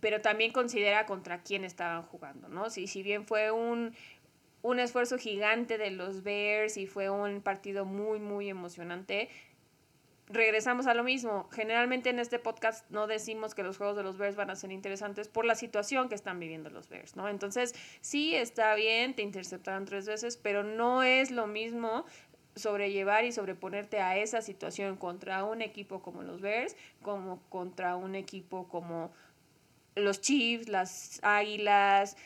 [0.00, 2.70] pero también considera contra quién estaban jugando, ¿no?
[2.70, 3.94] Si, si bien fue un,
[4.62, 9.28] un esfuerzo gigante de los Bears y fue un partido muy, muy emocionante,
[10.30, 11.48] regresamos a lo mismo.
[11.50, 14.72] Generalmente en este podcast no decimos que los juegos de los Bears van a ser
[14.72, 17.28] interesantes por la situación que están viviendo los Bears, ¿no?
[17.28, 22.06] Entonces, sí está bien, te interceptaron tres veces, pero no es lo mismo
[22.54, 28.14] sobrellevar y sobreponerte a esa situación contra un equipo como los Bears, como contra un
[28.14, 29.12] equipo como
[29.96, 32.16] los Chiefs, las Águilas,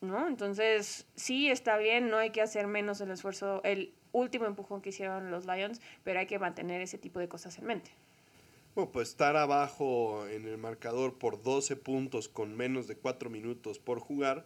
[0.00, 0.26] ¿no?
[0.26, 4.88] Entonces, sí está bien, no hay que hacer menos el esfuerzo, el último empujón que
[4.90, 7.90] hicieron los Lions, pero hay que mantener ese tipo de cosas en mente.
[8.74, 13.78] Bueno, pues estar abajo en el marcador por 12 puntos con menos de 4 minutos
[13.78, 14.44] por jugar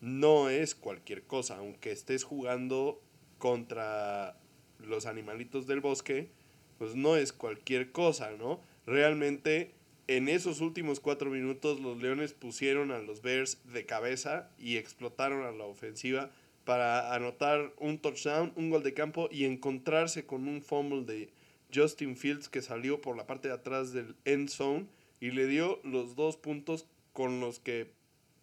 [0.00, 3.00] no es cualquier cosa, aunque estés jugando
[3.38, 4.36] contra
[4.78, 6.30] los animalitos del bosque,
[6.78, 8.60] pues no es cualquier cosa, ¿no?
[8.86, 9.72] Realmente
[10.08, 15.44] en esos últimos cuatro minutos los Leones pusieron a los Bears de cabeza y explotaron
[15.44, 16.30] a la ofensiva
[16.66, 21.30] para anotar un touchdown, un gol de campo y encontrarse con un fumble de
[21.72, 24.86] Justin Fields que salió por la parte de atrás del end zone
[25.20, 27.92] y le dio los dos puntos con los que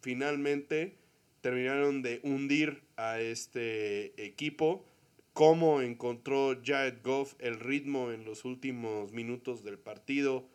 [0.00, 0.96] finalmente
[1.42, 4.86] terminaron de hundir a este equipo.
[5.34, 10.46] Cómo encontró Jared Goff el ritmo en los últimos minutos del partido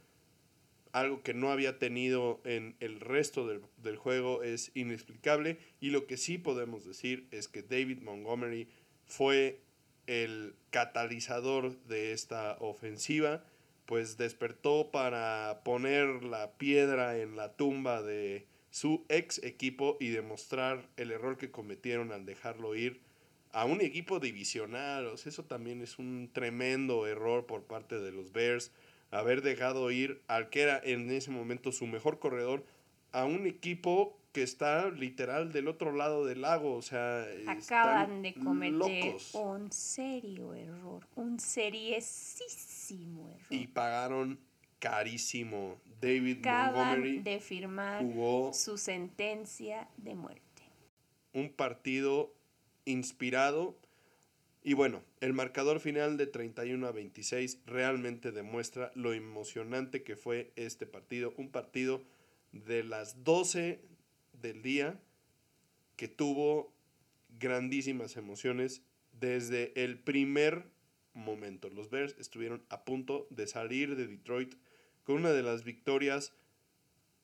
[0.91, 6.17] algo que no había tenido en el resto del, juego es inexplicable y lo que
[6.17, 8.67] sí podemos decir es que David Montgomery
[9.05, 9.61] fue
[10.07, 13.43] el catalizador de esta ofensiva,
[13.85, 20.89] pues despertó para poner la piedra en la tumba de su ex equipo y demostrar
[20.97, 23.01] el error que cometieron al dejarlo ir
[23.51, 25.11] a un equipo divisional.
[25.13, 28.71] eso también es un tremendo error por parte de los Bears
[29.11, 32.63] haber dejado ir al que era en ese momento su mejor corredor
[33.11, 38.35] a un equipo que está literal del otro lado del lago, o sea, acaban de
[38.35, 43.47] cometer un serio error, un seriesísimo error.
[43.49, 44.39] Y pagaron
[44.77, 45.81] carísimo.
[45.99, 48.05] David Acaban Montgomery de firmar
[48.53, 50.43] su sentencia de muerte.
[51.33, 52.33] Un partido
[52.85, 53.78] inspirado
[54.61, 60.51] y bueno, el marcador final de 31 a 26 realmente demuestra lo emocionante que fue
[60.55, 61.33] este partido.
[61.37, 62.03] Un partido
[62.51, 63.79] de las 12
[64.33, 64.99] del día
[65.95, 66.73] que tuvo
[67.39, 68.81] grandísimas emociones
[69.13, 70.65] desde el primer
[71.13, 71.69] momento.
[71.69, 74.55] Los Bears estuvieron a punto de salir de Detroit
[75.03, 76.33] con una de las victorias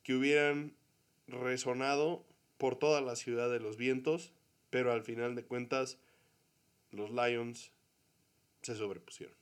[0.04, 0.74] que hubieran
[1.28, 2.26] resonado
[2.58, 4.34] por toda la ciudad de los vientos,
[4.70, 5.98] pero al final de cuentas
[6.96, 7.72] los Lions
[8.62, 9.36] se sobrepusieron.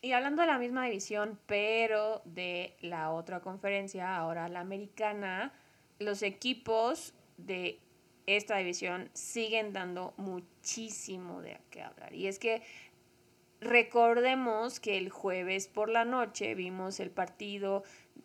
[0.00, 5.52] Y hablando de la misma división, pero de la otra conferencia, ahora la americana,
[5.98, 7.80] los equipos de
[8.26, 12.14] esta división siguen dando muchísimo de qué hablar.
[12.14, 12.62] Y es que
[13.60, 17.82] recordemos que el jueves por la noche vimos el partido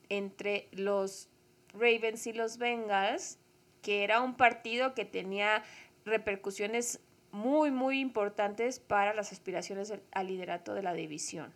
[0.09, 1.29] entre los
[1.73, 3.39] Ravens y los Bengals,
[3.81, 5.63] que era un partido que tenía
[6.05, 6.99] repercusiones
[7.31, 11.53] muy, muy importantes para las aspiraciones al liderato de la división.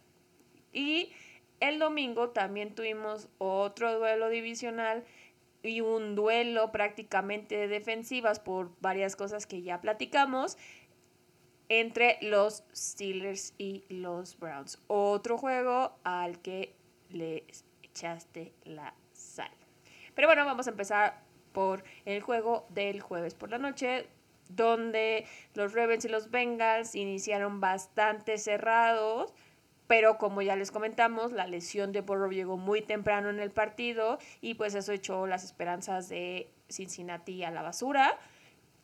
[0.72, 1.12] Y
[1.60, 5.04] el domingo también tuvimos otro duelo divisional
[5.62, 10.58] y un duelo prácticamente de defensivas por varias cosas que ya platicamos
[11.70, 14.80] entre los Steelers y los Browns.
[14.88, 16.76] Otro juego al que
[17.10, 17.46] le
[17.82, 19.52] echaste la sal.
[20.16, 24.08] Pero bueno, vamos a empezar por el juego del jueves por la noche,
[24.50, 29.34] donde los Ravens y los Bengals iniciaron bastante cerrados,
[29.88, 34.18] pero como ya les comentamos, la lesión de Burrow llegó muy temprano en el partido
[34.42, 38.18] y pues eso echó las esperanzas de Cincinnati a la basura.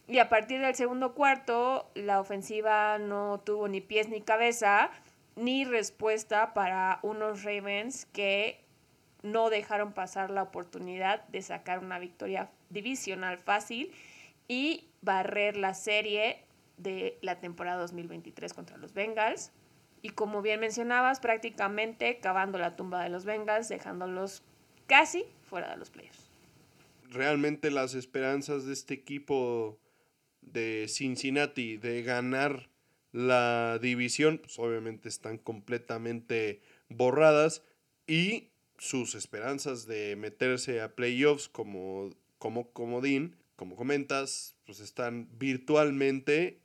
[0.08, 4.90] Y a partir del segundo cuarto, la ofensiva no tuvo ni pies ni cabeza,
[5.36, 8.64] ni respuesta para unos Ravens que
[9.22, 13.92] no dejaron pasar la oportunidad de sacar una victoria divisional fácil
[14.50, 16.44] y barrer la serie
[16.76, 19.54] de la temporada 2023 contra los Bengals.
[20.02, 24.44] Y como bien mencionabas, prácticamente cavando la tumba de los Bengals, dejándolos
[24.88, 26.30] casi fuera de los playoffs.
[27.10, 29.78] Realmente las esperanzas de este equipo
[30.42, 32.70] de Cincinnati de ganar
[33.12, 37.64] la división, pues obviamente están completamente borradas
[38.08, 46.62] y sus esperanzas de meterse a playoffs como, como comodín como comentas, pues están virtualmente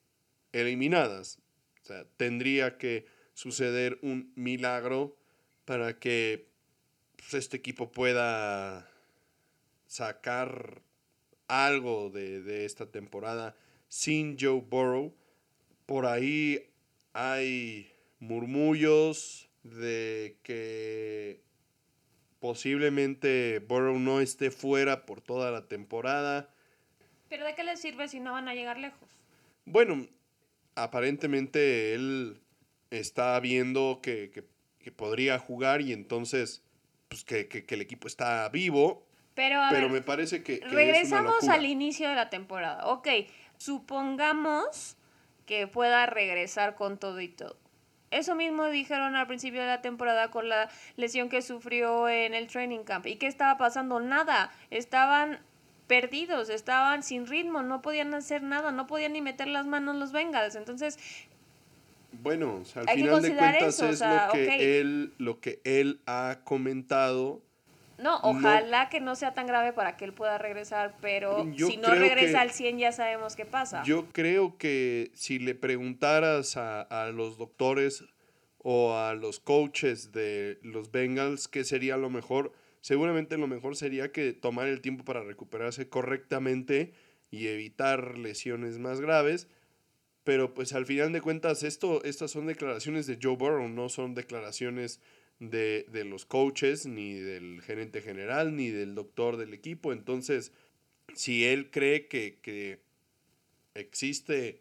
[0.53, 1.41] eliminadas.
[1.83, 5.17] O sea, tendría que suceder un milagro
[5.65, 6.47] para que
[7.17, 8.89] pues, este equipo pueda
[9.89, 10.83] sacar
[11.49, 13.57] algo de, de, esta temporada
[13.89, 15.13] sin Joe Burrow.
[15.87, 16.71] Por ahí
[17.13, 21.43] hay murmullos de que
[22.39, 26.54] posiblemente Burrow no esté fuera por toda la temporada.
[27.35, 29.09] ¿Pero de qué les sirve si no van a llegar lejos?
[29.65, 30.07] Bueno,
[30.77, 32.41] aparentemente él
[32.91, 34.45] está viendo que,
[34.95, 36.63] podría jugar y entonces,
[37.09, 39.05] pues que, el equipo está vivo.
[39.35, 40.61] Pero, pero me parece que...
[40.63, 42.87] regresamos al inicio de la temporada.
[42.87, 43.09] Ok,
[43.57, 44.97] supongamos
[45.45, 47.59] que pueda regresar con todo y todo.
[48.13, 52.47] Eso mismo dijeron al principio de la temporada con la lesión que sufrió en el
[52.47, 53.09] training camp.
[53.09, 53.99] ¿Y qué estaba pasando?
[53.99, 54.53] Nada.
[54.71, 55.41] Estaban
[55.87, 60.13] perdidos, estaban sin ritmo, no podían hacer nada, no podían ni meter las manos los
[60.13, 60.55] Bengals.
[60.55, 60.99] Entonces,
[62.23, 67.43] bueno, al final de cuentas es lo que él lo que él ha comentado.
[67.97, 71.95] No, ojalá que no sea tan grave para que él pueda regresar, pero si no
[71.95, 73.85] regresa al 100 ya sabemos qué pasa.
[73.85, 78.05] Yo creo que si le preguntaras a, a los doctores
[78.59, 82.53] o a los coaches de los Bengals qué sería lo mejor,
[82.85, 86.93] seguramente lo mejor sería que tomar el tiempo para recuperarse correctamente
[87.31, 89.49] y evitar lesiones más graves.
[90.23, 94.15] Pero pues al final de cuentas esto, estas son declaraciones de Joe Burrow, no son
[94.15, 95.01] declaraciones
[95.41, 99.95] de, los coaches, ni del gerente general, ni del doctor del equipo.
[99.95, 100.53] Entonces,
[101.15, 102.81] si él cree que, que
[103.73, 104.61] existe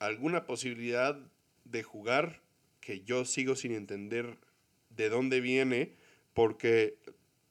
[0.00, 1.16] alguna posibilidad
[1.62, 2.42] de jugar,
[2.80, 4.36] que yo sigo sin entender
[4.88, 5.92] de dónde viene,
[6.34, 6.98] porque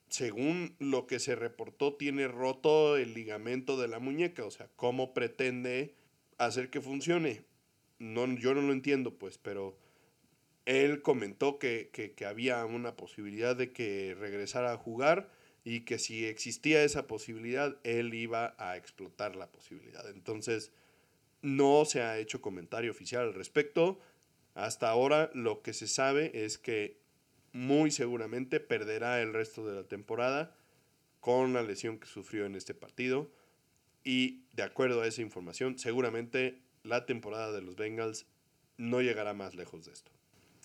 [0.10, 4.44] según lo que se reportó, tiene roto el ligamento de la muñeca.
[4.44, 5.96] O sea, ¿cómo pretende
[6.38, 7.44] hacer que funcione?
[8.00, 9.78] No, yo no lo entiendo, pues, pero
[10.66, 15.30] él comentó que, había una posibilidad de que regresara a jugar
[15.64, 20.10] y que si existía esa posibilidad, él iba a explotar la posibilidad.
[20.10, 20.72] Entonces,
[21.42, 24.00] no se ha hecho comentario oficial al respecto.
[24.56, 26.98] Hasta ahora lo que se sabe es que
[27.54, 30.56] muy seguramente perderá el resto de la temporada
[31.20, 33.32] con la lesión que sufrió en este partido.
[34.04, 38.26] Y de acuerdo a esa información, seguramente la temporada de los Bengals
[38.78, 40.12] no llegará más lejos de esto.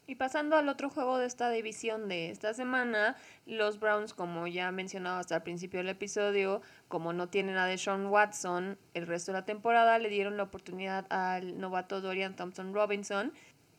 [0.07, 3.17] Y pasando al otro juego de esta división de esta semana,
[3.47, 8.07] los Browns, como ya mencionado hasta el principio del episodio, como no tienen a Deshaun
[8.07, 13.33] Watson el resto de la temporada, le dieron la oportunidad al novato Dorian Thompson Robinson,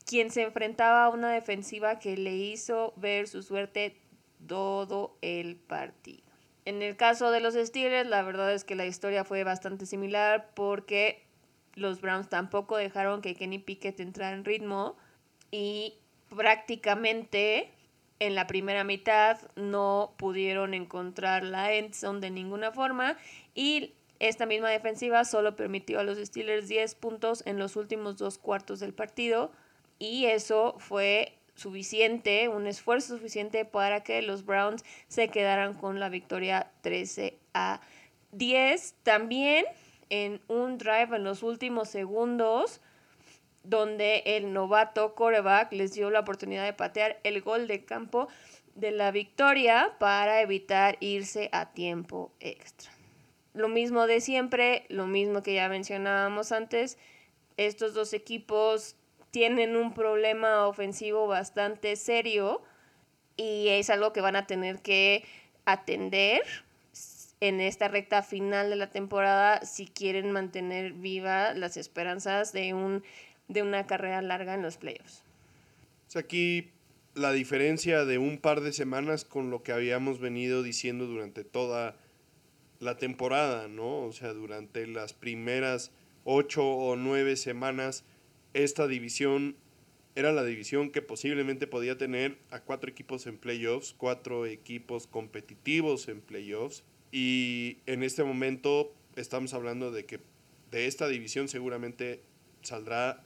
[0.05, 3.97] quien se enfrentaba a una defensiva que le hizo ver su suerte
[4.47, 6.23] todo el partido.
[6.65, 10.49] En el caso de los Steelers, la verdad es que la historia fue bastante similar
[10.55, 11.25] porque
[11.75, 14.95] los Browns tampoco dejaron que Kenny Pickett entrara en ritmo
[15.51, 15.95] y
[16.35, 17.71] prácticamente
[18.19, 23.17] en la primera mitad no pudieron encontrar la end zone de ninguna forma
[23.53, 28.37] y esta misma defensiva solo permitió a los Steelers 10 puntos en los últimos dos
[28.37, 29.51] cuartos del partido
[29.99, 36.09] y eso fue suficiente, un esfuerzo suficiente para que los Browns se quedaran con la
[36.09, 37.81] victoria 13 a
[38.31, 38.95] 10.
[39.03, 39.65] También
[40.09, 42.81] en un drive en los últimos segundos
[43.63, 48.27] donde el novato coreback les dio la oportunidad de patear el gol de campo
[48.75, 52.91] de la victoria para evitar irse a tiempo extra.
[53.53, 56.97] Lo mismo de siempre, lo mismo que ya mencionábamos antes,
[57.57, 58.97] estos dos equipos
[59.35, 62.61] tienen un problema ofensivo bastante serio
[63.35, 65.25] y es algo que van a tener que
[65.65, 66.41] atender
[67.41, 73.03] en esta recta final de la temporada si quieren mantener viva las esperanzas de un
[73.49, 75.21] de una carrera larga en los playoffs.
[76.15, 76.71] aquí
[77.13, 81.97] la diferencia de un par de semanas con lo que habíamos venido diciendo durante toda
[82.79, 83.97] la temporada, ¿no?
[83.97, 85.91] O sea, durante las primeras
[86.23, 88.05] ocho o nueve semanas,
[88.55, 89.57] esta división
[90.15, 96.07] era la división que posiblemente podía tener a cuatro equipos en playoffs, cuatro equipos competitivos
[96.07, 96.85] en playoffs.
[97.11, 100.21] Y en este momento estamos hablando de que
[100.71, 102.21] de esta división seguramente
[102.61, 103.25] saldrá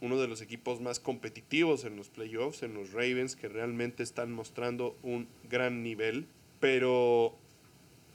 [0.00, 4.32] uno de los equipos más competitivos en los playoffs, en los Ravens, que realmente están
[4.32, 6.26] mostrando un gran nivel,
[6.60, 7.36] pero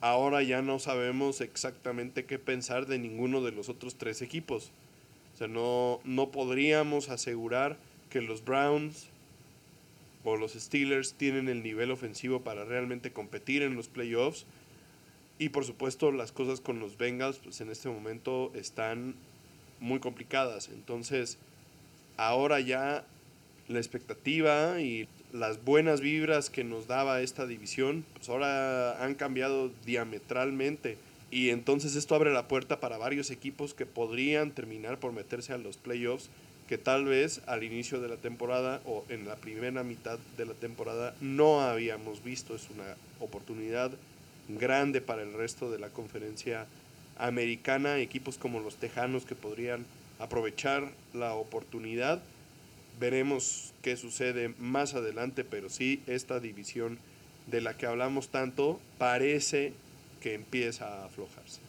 [0.01, 4.71] ahora ya no sabemos exactamente qué pensar de ninguno de los otros tres equipos.
[5.37, 7.77] O sea, no, no podríamos asegurar
[8.09, 9.09] que los Browns
[10.23, 14.47] o los Steelers tienen el nivel ofensivo para realmente competir en los playoffs.
[15.37, 19.13] Y por supuesto las cosas con los Bengals pues en este momento están
[19.79, 20.69] muy complicadas.
[20.69, 21.37] Entonces,
[22.17, 23.05] ahora ya
[23.67, 29.69] la expectativa y las buenas vibras que nos daba esta división, pues ahora han cambiado
[29.85, 30.97] diametralmente.
[31.29, 35.57] Y entonces esto abre la puerta para varios equipos que podrían terminar por meterse a
[35.57, 36.29] los playoffs,
[36.67, 40.53] que tal vez al inicio de la temporada o en la primera mitad de la
[40.53, 42.55] temporada no habíamos visto.
[42.55, 43.91] Es una oportunidad
[44.47, 46.65] grande para el resto de la conferencia
[47.17, 49.85] americana, equipos como los Tejanos que podrían
[50.19, 52.21] aprovechar la oportunidad.
[52.99, 56.99] Veremos qué sucede más adelante, pero sí, esta división
[57.47, 59.73] de la que hablamos tanto parece
[60.19, 61.61] que empieza a aflojarse.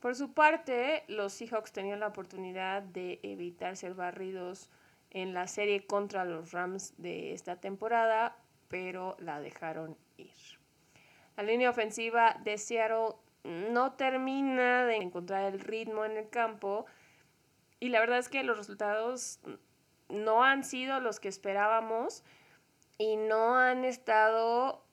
[0.00, 4.70] Por su parte, los Seahawks tenían la oportunidad de evitar ser barridos
[5.10, 8.36] en la serie contra los Rams de esta temporada,
[8.68, 10.30] pero la dejaron ir.
[11.36, 16.86] La línea ofensiva de Seattle no termina de encontrar el ritmo en el campo
[17.80, 19.40] y la verdad es que los resultados
[20.08, 22.24] no han sido los que esperábamos
[22.98, 24.84] y no han estado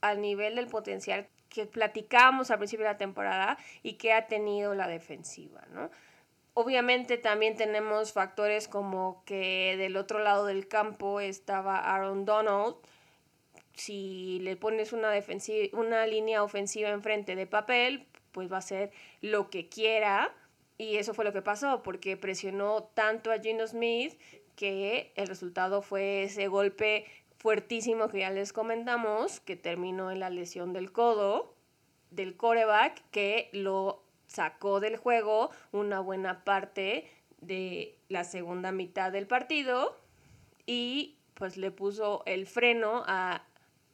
[0.00, 4.74] al nivel del potencial que platicábamos al principio de la temporada y que ha tenido
[4.74, 5.90] la defensiva, ¿no?
[6.54, 12.74] Obviamente también tenemos factores como que del otro lado del campo estaba Aaron Donald.
[13.74, 15.12] Si le pones una,
[15.72, 18.90] una línea ofensiva enfrente de papel, pues va a ser
[19.20, 20.34] lo que quiera
[20.78, 24.18] y eso fue lo que pasó, porque presionó tanto a Gino Smith
[24.54, 27.06] que el resultado fue ese golpe
[27.38, 31.54] fuertísimo que ya les comentamos, que terminó en la lesión del codo
[32.10, 37.10] del coreback, que lo sacó del juego una buena parte
[37.40, 39.98] de la segunda mitad del partido
[40.66, 43.44] y pues le puso el freno a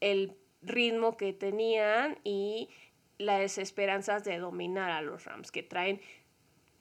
[0.00, 2.70] el ritmo que tenían y
[3.18, 6.00] las esperanzas de dominar a los Rams que traen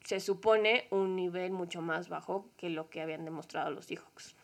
[0.03, 4.35] se supone un nivel mucho más bajo que lo que habían demostrado los Seahawks.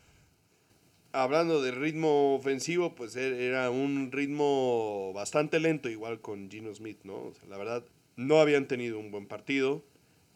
[1.12, 7.00] Hablando de ritmo ofensivo, pues e-, era un ritmo bastante lento, igual con Gino Smith,
[7.04, 7.34] ¿no?
[7.48, 7.84] la verdad,
[8.16, 9.84] no habían tenido un buen partido.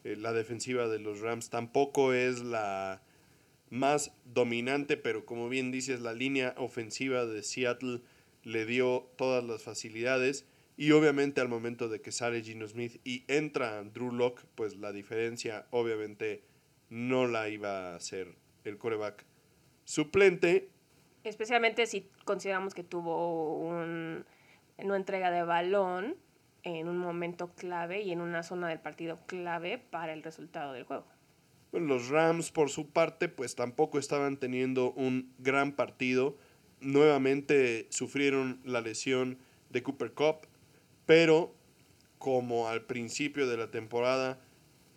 [0.04, 3.02] Eh, la defensiva de los Rams tampoco es la
[3.70, 8.00] más dominante, pero como bien dices, la línea ofensiva de Seattle
[8.42, 10.46] le dio todas las facilidades.
[10.76, 14.92] Y obviamente al momento de que sale Gino Smith y entra Drew Locke, pues la
[14.92, 16.42] diferencia obviamente
[16.90, 19.24] no la iba a hacer el coreback
[19.84, 20.68] suplente.
[21.22, 24.24] Especialmente si consideramos que tuvo un,
[24.78, 26.16] una entrega de balón
[26.62, 30.84] en un momento clave y en una zona del partido clave para el resultado del
[30.84, 31.06] juego.
[31.72, 36.36] Los Rams, por su parte, pues tampoco estaban teniendo un gran partido.
[36.80, 39.38] Nuevamente sufrieron la lesión
[39.70, 40.46] de Cooper Cup,
[41.04, 41.54] pero
[42.18, 44.38] como al principio de la temporada,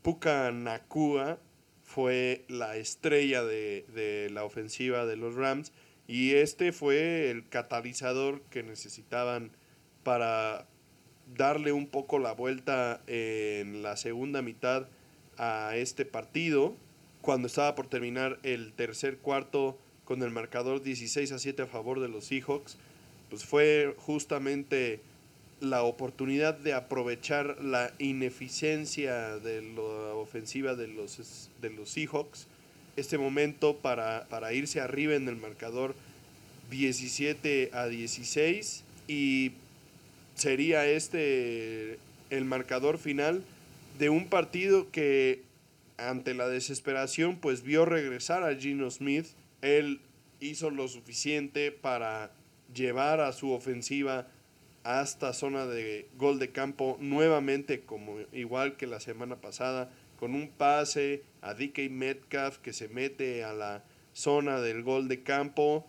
[0.03, 1.39] Puka Nakua
[1.87, 5.71] fue la estrella de, de, la ofensiva de los Rams
[6.05, 9.51] y este fue el catalizador que necesitaban
[10.03, 10.67] para
[11.35, 14.87] darle un poco la vuelta en la segunda mitad
[15.37, 16.75] a este partido
[17.21, 21.99] cuando estaba por terminar el tercer cuarto con el marcador 16 a 7 a favor
[21.99, 22.77] de los Seahawks,
[23.29, 25.01] pues fue justamente
[25.59, 32.47] la oportunidad de aprovechar la ineficiencia de la ofensiva de los, de los Seahawks,
[32.95, 35.95] este momento para, para irse arriba en el marcador
[36.69, 39.53] 17 a 16 y
[40.35, 41.99] sería este
[42.29, 43.43] el marcador final
[43.97, 45.43] de un partido que
[45.97, 49.27] ante la desesperación pues vio regresar a Gino Smith.
[49.61, 50.01] Él
[50.39, 52.31] hizo lo suficiente para
[52.73, 54.27] llevar a su ofensiva
[54.87, 60.47] hasta zona de gol de campo nuevamente como igual que la semana pasada con un
[60.47, 63.83] pase a DK Metcalf que se mete a la
[64.13, 65.85] zona del gol de campo.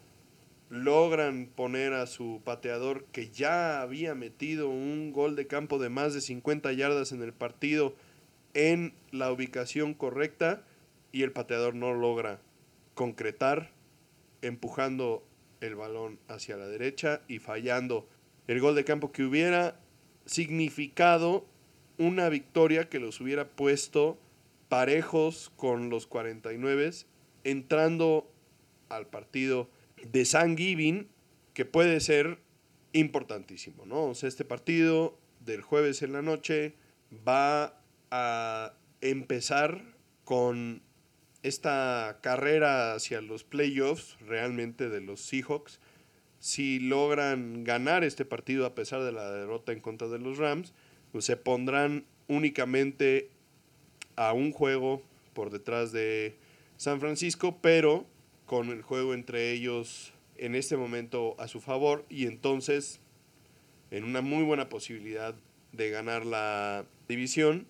[0.68, 6.12] Logran poner a su pateador que ya había metido un gol de campo de más
[6.12, 7.94] de 50 yardas en el partido
[8.52, 10.64] en la ubicación correcta
[11.12, 12.40] y el pateador no logra
[12.94, 13.70] concretar
[14.42, 15.24] empujando
[15.60, 18.08] el balón hacia la derecha y fallando
[18.48, 19.78] el gol de campo que hubiera
[20.26, 21.46] significado
[21.96, 24.18] una victoria que los hubiera puesto
[24.68, 26.90] parejos con los 49
[27.44, 28.30] entrando
[28.88, 29.70] al partido
[30.10, 31.08] de San Giving
[31.54, 32.38] que puede ser
[32.92, 34.04] importantísimo, ¿no?
[34.04, 36.74] O sea, este partido del jueves en la noche
[37.26, 37.80] va
[38.10, 39.82] a empezar
[40.24, 40.82] con
[41.42, 45.80] esta carrera hacia los playoffs realmente de los Seahawks.
[46.40, 50.72] Si logran ganar este partido a pesar de la derrota en contra de los Rams,
[51.12, 53.30] pues se pondrán únicamente
[54.16, 56.36] a un juego por detrás de
[56.76, 58.06] San Francisco, pero
[58.46, 63.00] con el juego entre ellos en este momento a su favor y entonces
[63.90, 65.34] en una muy buena posibilidad
[65.72, 67.66] de ganar la división.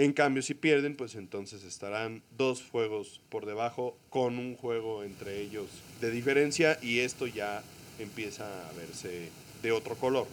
[0.00, 5.42] En cambio, si pierden, pues entonces estarán dos juegos por debajo con un juego entre
[5.42, 5.68] ellos
[6.00, 7.62] de diferencia y esto ya
[7.98, 9.28] empieza a verse
[9.60, 10.26] de otro color.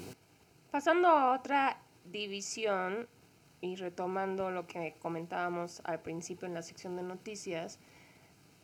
[0.72, 3.10] Pasando a otra división
[3.60, 7.78] y retomando lo que comentábamos al principio en la sección de noticias,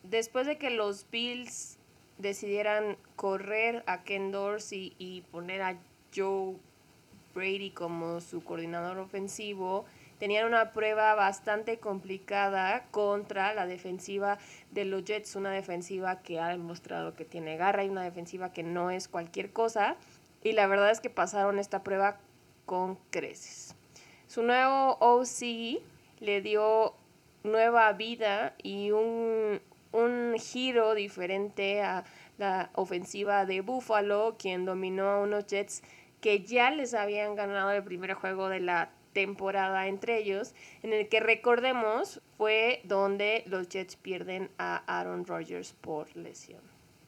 [0.04, 1.76] después de que los Bills
[2.16, 5.78] decidieran correr a Ken Dorsey y poner a
[6.16, 6.56] Joe
[7.34, 9.84] Brady como su coordinador ofensivo,
[10.18, 14.38] tenían una prueba bastante complicada contra la defensiva
[14.70, 18.62] de los Jets, una defensiva que ha demostrado que tiene garra y una defensiva que
[18.62, 19.96] no es cualquier cosa.
[20.42, 22.18] Y la verdad es que pasaron esta prueba
[22.66, 23.74] con creces.
[24.26, 25.82] Su nuevo OC
[26.20, 26.94] le dio
[27.42, 29.60] nueva vida y un,
[29.92, 32.04] un giro diferente a
[32.38, 35.82] la ofensiva de Buffalo, quien dominó a unos Jets
[36.24, 41.08] que ya les habían ganado el primer juego de la temporada entre ellos, en el
[41.08, 46.60] que recordemos fue donde los Jets pierden a Aaron Rodgers por lesión.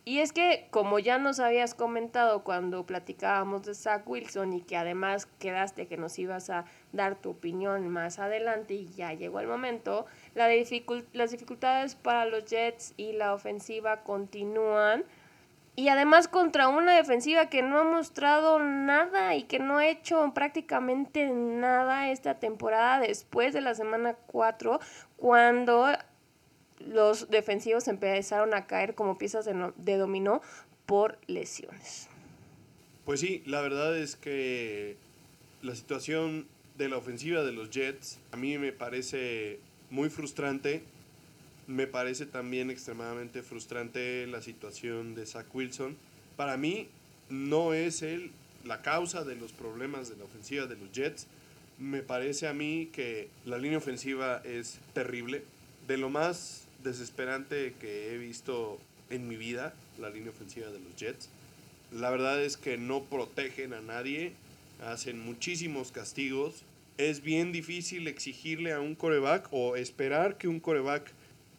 [0.09, 4.77] Y es que, como ya nos habías comentado cuando platicábamos de Zach Wilson y que
[4.77, 9.49] además quedaste que nos ibas a dar tu opinión más adelante y ya llegó el
[9.49, 10.49] momento, la
[11.13, 15.03] las dificultades para los Jets y la ofensiva continúan.
[15.79, 20.33] Y además contra una defensiva que no ha mostrado nada y que no ha hecho
[20.35, 24.81] prácticamente nada esta temporada después de la semana 4,
[25.17, 25.87] cuando
[26.81, 30.41] los defensivos empezaron a caer como piezas de, de dominó
[30.87, 32.09] por lesiones.
[33.05, 34.97] Pues sí, la verdad es que
[35.61, 36.47] la situación
[36.79, 39.61] de la ofensiva de los Jets a mí me parece
[39.91, 40.85] muy frustrante
[41.67, 45.97] Me parece también extremadamente frustrante la situación de Zach Wilson.
[46.37, 46.89] Para mí
[47.29, 48.31] no es él
[48.65, 51.27] la causa de los problemas de la ofensiva de los Jets.
[51.79, 55.43] Me parece a mí que la línea ofensiva es terrible.
[55.89, 58.79] De lo más desesperante que he visto
[59.11, 61.29] en mi vida, la línea ofensiva de los Jets.
[61.93, 64.33] La verdad es que no protegen a nadie,
[64.85, 66.63] hacen muchísimos castigos.
[66.97, 71.13] Es bien difícil exigirle a un coreback o esperar que un coreback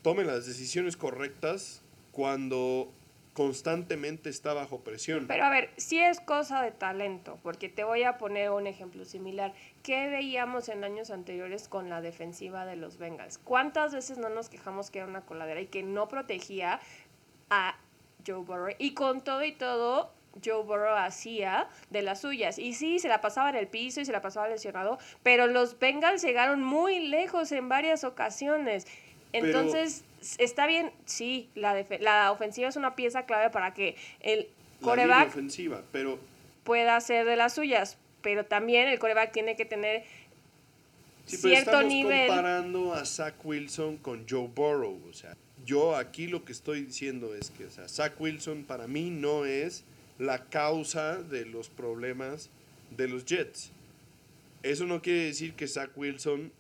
[0.08, 1.82] tome las decisiones correctas
[2.14, 2.90] cuando
[3.34, 5.28] constantemente está bajo presión.
[5.28, 9.04] Pero a ver, si es cosa de talento, porque te voy a poner un ejemplo
[9.04, 9.54] similar.
[9.84, 13.38] ¿Qué veíamos en años anteriores con la defensiva de los Bengals?
[13.38, 16.80] ¿Cuántas veces no nos quejamos que era una coladera y que no protegía
[17.50, 17.78] a
[18.26, 18.76] Joe Burrow?
[18.80, 22.60] Y con todo y todo, Joe Burrow hacía de las suyas.
[22.60, 25.80] Y sí, se la pasaba en el piso y se la pasaba lesionado, pero los
[25.80, 28.88] Bengals llegaron muy lejos en varias ocasiones.
[29.34, 30.04] Entonces,
[30.38, 34.48] está bien, sí, la, la ofensiva es una pieza clave para que el
[34.82, 36.20] coreback ofensiva, pero...
[36.64, 40.04] pueda hacer de las suyas, pero también el coreback tiene que tener
[41.26, 42.28] cierto nivel.
[42.28, 47.36] comparando a Zach Wilson con Joe Burrow, o sea, yo aquí lo que estoy diciendo
[47.36, 49.84] es que, o sea, Zach Wilson para mí no es
[50.18, 52.50] la causa de los problemas
[52.96, 53.72] de los Jets.
[54.64, 56.52] Eso no quiere decir que Zach Wilson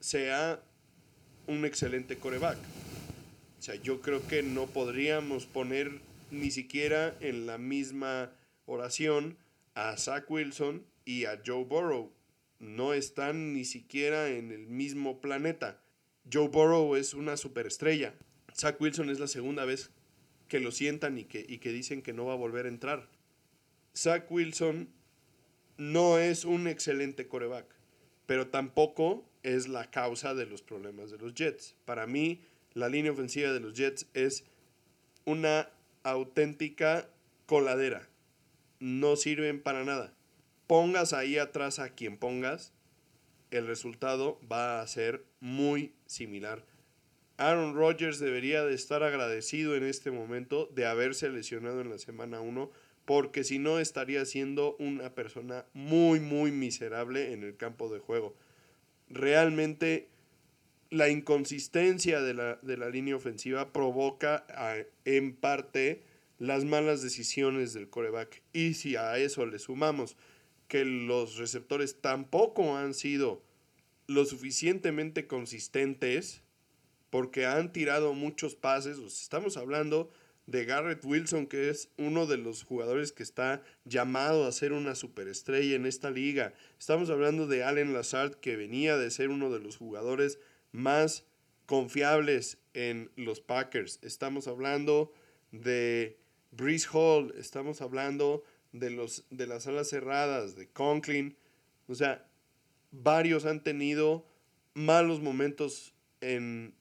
[0.00, 0.60] sea
[1.46, 2.58] un excelente coreback.
[3.58, 8.32] O sea, yo creo que no podríamos poner ni siquiera en la misma
[8.66, 9.36] oración
[9.74, 12.12] a Zach Wilson y a Joe Burrow.
[12.58, 15.80] No están ni siquiera en el mismo planeta.
[16.30, 18.14] Joe Burrow es una superestrella.
[18.56, 19.90] Zach Wilson es la segunda vez
[20.48, 23.08] que lo sientan y que, y que dicen que no va a volver a entrar.
[23.96, 24.88] Zach Wilson
[25.76, 27.66] no es un excelente coreback,
[28.26, 31.76] pero tampoco es la causa de los problemas de los Jets.
[31.84, 32.40] Para mí,
[32.72, 34.44] la línea ofensiva de los Jets es
[35.24, 35.70] una
[36.02, 37.08] auténtica
[37.46, 38.08] coladera.
[38.80, 40.12] No sirven para nada.
[40.66, 42.72] Pongas ahí atrás a quien pongas,
[43.50, 46.64] el resultado va a ser muy similar.
[47.36, 52.40] Aaron Rodgers debería de estar agradecido en este momento de haberse lesionado en la semana
[52.40, 52.70] 1,
[53.04, 58.34] porque si no estaría siendo una persona muy, muy miserable en el campo de juego
[59.14, 60.08] realmente
[60.90, 64.46] la inconsistencia de la, línea ofensiva provoca
[65.04, 66.02] en parte
[66.38, 68.42] las malas decisiones del coreback.
[68.52, 70.16] Y si a eso le sumamos
[70.68, 73.42] que los receptores tampoco han sido
[74.06, 76.42] lo suficientemente consistentes
[77.10, 80.10] porque han tirado muchos pases, estamos hablando
[80.46, 84.94] de Garrett Wilson, que es uno de los jugadores que está llamado a ser una
[84.94, 86.52] superestrella en esta liga.
[86.78, 90.38] Estamos hablando de Allen Lazard, que venía de ser uno de los jugadores
[90.72, 91.24] más
[91.66, 93.98] confiables en los Packers.
[94.02, 95.12] Estamos hablando
[95.50, 96.18] de
[96.50, 101.36] Breeze Hall, estamos hablando de, los, de las alas cerradas, de Conklin.
[101.88, 102.26] O sea,
[102.90, 104.26] varios han tenido
[104.74, 106.74] malos momentos en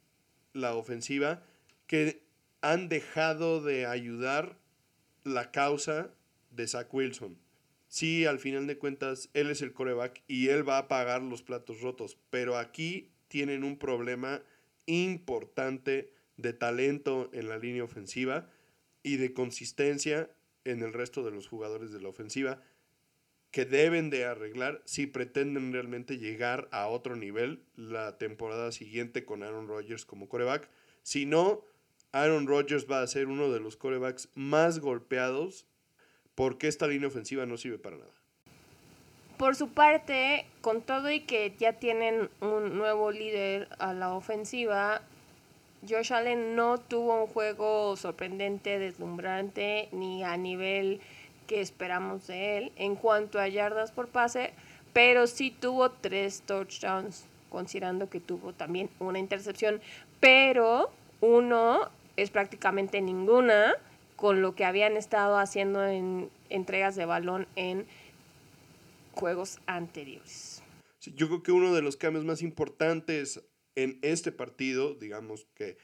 [0.53, 1.43] la ofensiva
[1.88, 2.23] que
[2.64, 4.57] han dejado de ayudar
[5.24, 6.11] la causa
[6.49, 7.38] de Zach Wilson.
[7.89, 11.43] Sí, al final de cuentas, él es el coreback y él va a pagar los
[11.43, 14.41] platos rotos, pero aquí tienen un problema
[14.86, 18.49] importante de talento en la línea ofensiva
[19.03, 20.32] y de consistencia
[20.64, 22.61] en el resto de los jugadores de la ofensiva
[23.51, 29.43] que deben de arreglar si pretenden realmente llegar a otro nivel la temporada siguiente con
[29.43, 30.70] Aaron Rodgers como coreback.
[31.03, 31.66] Si no,
[32.14, 35.66] Aaron Rodgers va a ser uno de los corebacks más golpeados
[36.36, 38.11] porque esta línea ofensiva no sirve para nada.
[39.38, 45.01] Por su parte, con todo y que ya tienen un nuevo líder a la ofensiva,
[45.89, 51.01] Josh Allen no tuvo un juego sorprendente, deslumbrante, ni a nivel
[51.47, 54.53] que esperamos de él en cuanto a yardas por pase,
[54.93, 59.82] pero sí tuvo tres touchdowns, considerando que tuvo también una intercepción,
[60.20, 63.76] pero uno es prácticamente ninguna
[64.16, 67.86] con lo que habían estado haciendo en entregas de balón en
[69.14, 70.64] juegos anteriores.
[71.01, 73.43] yo creo que uno de los cambios más importantes
[73.76, 75.78] en este partido, digamos que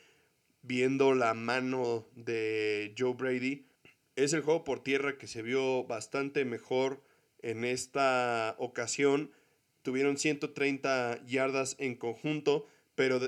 [0.62, 3.66] viendo la mano de Joe Brady,
[4.16, 7.02] es el juego por tierra que se vio bastante mejor
[7.42, 9.32] en esta ocasión.
[9.82, 13.20] Tuvieron 130 yardas en conjunto, pero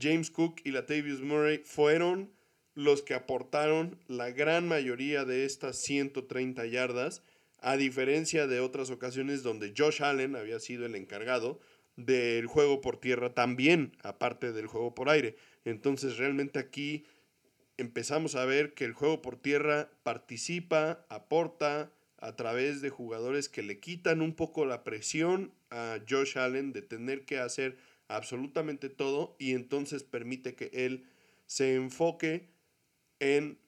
[0.00, 2.30] James Cook y Latavius Murray fueron
[2.74, 7.22] los que aportaron la gran mayoría de estas 130 yardas,
[7.60, 11.58] a diferencia de otras ocasiones donde Josh Allen había sido el encargado
[11.96, 15.34] del juego por tierra también, aparte del juego por aire.
[15.64, 17.04] Entonces realmente aquí
[17.76, 23.62] empezamos a ver que el juego por tierra participa, aporta a través de jugadores que
[23.62, 27.76] le quitan un poco la presión a Josh Allen de tener que hacer
[28.08, 31.06] absolutamente todo y entonces permite que él
[31.46, 32.48] se enfoque
[33.20, 33.58] en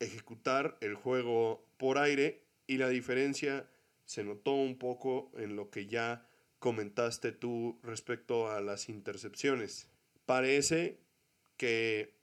[0.00, 3.68] ejecutar el juego por aire y la diferencia
[4.04, 6.26] se notó un poco en lo que ya
[6.58, 9.88] comentaste tú respecto a las intercepciones.
[10.24, 10.98] Parece
[11.56, 12.14] que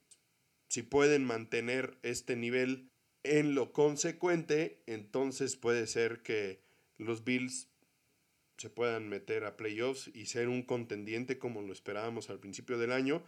[0.68, 2.90] si pueden mantener este nivel
[3.22, 6.60] en lo consecuente, entonces puede ser que
[6.98, 7.68] los Bills
[8.56, 12.92] se puedan meter a playoffs y ser un contendiente como lo esperábamos al principio del
[12.92, 13.22] año.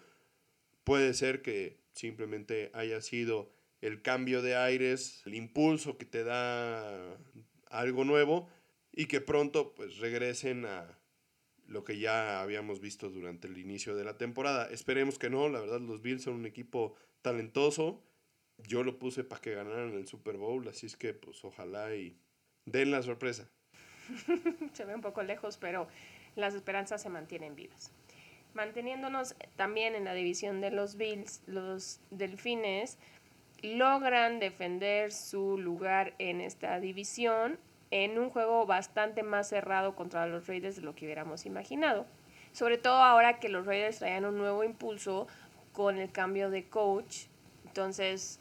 [0.84, 3.50] Puede ser que simplemente haya sido
[3.80, 7.16] el cambio de aires, el impulso que te da
[7.70, 8.48] algo nuevo
[8.92, 10.98] y que pronto pues regresen a
[11.66, 14.68] lo que ya habíamos visto durante el inicio de la temporada.
[14.70, 18.02] Esperemos que no, la verdad los Bills son un equipo talentoso.
[18.56, 22.18] Yo lo puse para que ganaran el Super Bowl, así es que pues ojalá y
[22.64, 23.50] den la sorpresa.
[24.72, 25.88] se ve un poco lejos, pero
[26.36, 27.90] las esperanzas se mantienen vivas.
[28.54, 32.98] Manteniéndonos también en la división de los Bills, los Delfines
[33.62, 37.59] logran defender su lugar en esta división
[37.90, 42.06] en un juego bastante más cerrado contra los Raiders de lo que hubiéramos imaginado.
[42.52, 45.26] Sobre todo ahora que los Raiders traían un nuevo impulso
[45.72, 47.26] con el cambio de coach.
[47.64, 48.40] Entonces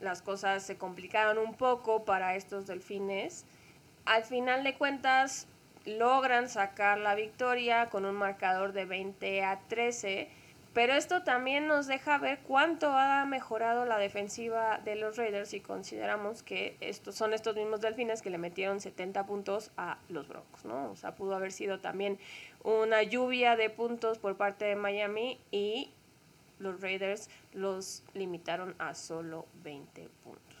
[0.00, 3.44] las cosas se complicaron un poco para estos delfines.
[4.04, 5.46] Al final de cuentas
[5.86, 10.30] logran sacar la victoria con un marcador de 20 a 13
[10.74, 15.60] pero esto también nos deja ver cuánto ha mejorado la defensiva de los Raiders si
[15.60, 20.64] consideramos que estos son estos mismos delfines que le metieron 70 puntos a los Broncos,
[20.64, 20.90] ¿no?
[20.90, 22.18] O sea, pudo haber sido también
[22.64, 25.92] una lluvia de puntos por parte de Miami y
[26.58, 30.53] los Raiders los limitaron a solo 20 puntos.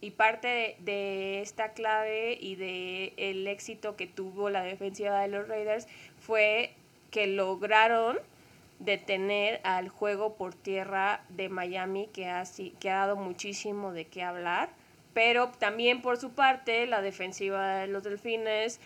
[0.00, 5.48] Y parte de, esta clave y de el éxito que tuvo la defensiva de los
[5.48, 5.88] Raiders
[6.20, 6.72] fue
[7.10, 8.18] que lograron
[8.78, 12.44] detener al juego por tierra de Miami que ha,
[12.78, 14.70] que ha dado muchísimo de qué hablar.
[15.14, 18.80] Pero también por su parte la defensiva de los Delfines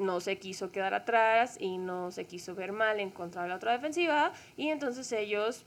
[0.00, 3.56] no se quiso quedar atrás y no se quiso ver mal en contra de la
[3.56, 5.64] otra defensiva y entonces ellos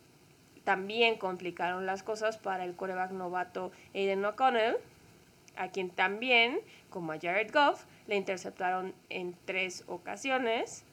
[0.64, 4.78] también complicaron las cosas para el coreback novato Aiden O'Connell,
[5.56, 6.60] a quien también,
[6.90, 10.84] como a Jared Goff, le interceptaron en tres ocasiones.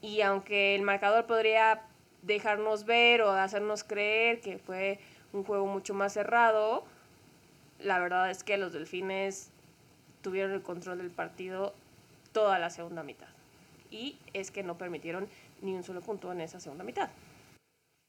[0.00, 1.82] Y aunque el marcador podría
[2.22, 4.98] dejarnos ver o hacernos creer que fue
[5.32, 6.84] un juego mucho más cerrado,
[7.80, 9.50] la verdad es que los delfines
[10.22, 11.74] tuvieron el control del partido
[12.32, 13.28] toda la segunda mitad.
[13.90, 15.28] Y es que no permitieron
[15.62, 17.08] ni un solo punto en esa segunda mitad.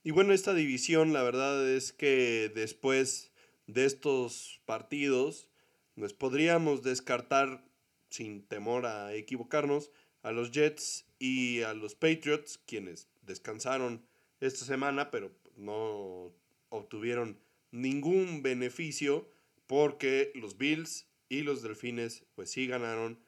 [0.08, 3.30] Y bueno, esta división, la verdad es que después
[3.66, 5.50] de estos partidos,
[5.96, 7.62] nos podríamos descartar,
[8.08, 9.90] sin temor a equivocarnos,
[10.22, 14.02] a los Jets y a los Patriots, quienes descansaron
[14.40, 16.32] esta semana, pero no
[16.70, 17.38] obtuvieron
[17.70, 19.28] ningún beneficio
[19.66, 23.20] porque los Bills y los Delfines pues sí ganaron,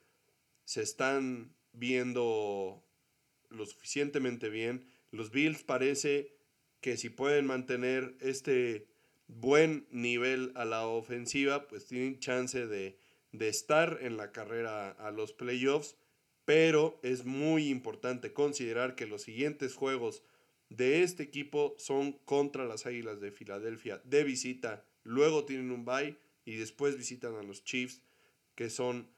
[0.64, 2.82] se están viendo
[3.50, 4.86] lo suficientemente bien.
[5.10, 6.39] Los Bills parece
[6.80, 8.86] que si pueden mantener este
[9.26, 12.98] buen nivel a la ofensiva, pues tienen chance de,
[13.32, 15.96] de estar en la carrera a los playoffs
[16.50, 20.24] pero es muy importante considerar que los siguientes juegos
[20.68, 26.16] de este equipo son contra las Águilas de Filadelfia de visita, luego tienen un bye
[26.44, 28.02] y después visitan a los Chiefs,
[28.56, 29.08] que son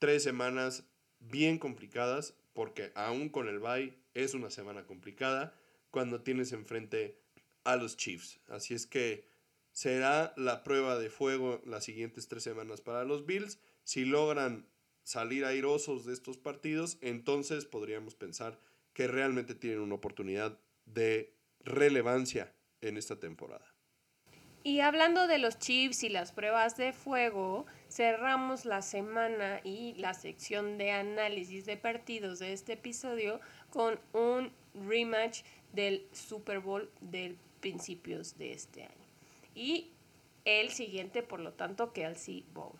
[0.00, 0.82] tres semanas
[1.20, 5.54] bien complicadas, porque aún con el bye es una semana complicada
[5.92, 7.20] cuando tienes enfrente
[7.62, 8.40] a los Chiefs.
[8.48, 9.28] Así es que
[9.70, 13.60] será la prueba de fuego las siguientes tres semanas para los Bills.
[13.84, 14.66] Si logran
[15.04, 18.58] salir airosos de estos partidos, entonces podríamos pensar
[18.94, 23.72] que realmente tienen una oportunidad de relevancia en esta temporada.
[24.64, 30.14] Y hablando de los chips y las pruebas de fuego, cerramos la semana y la
[30.14, 33.40] sección de análisis de partidos de este episodio
[33.70, 39.06] con un rematch del Super Bowl de principios de este año.
[39.54, 39.92] Y
[40.44, 42.78] el siguiente, por lo tanto, que Sea Bowl,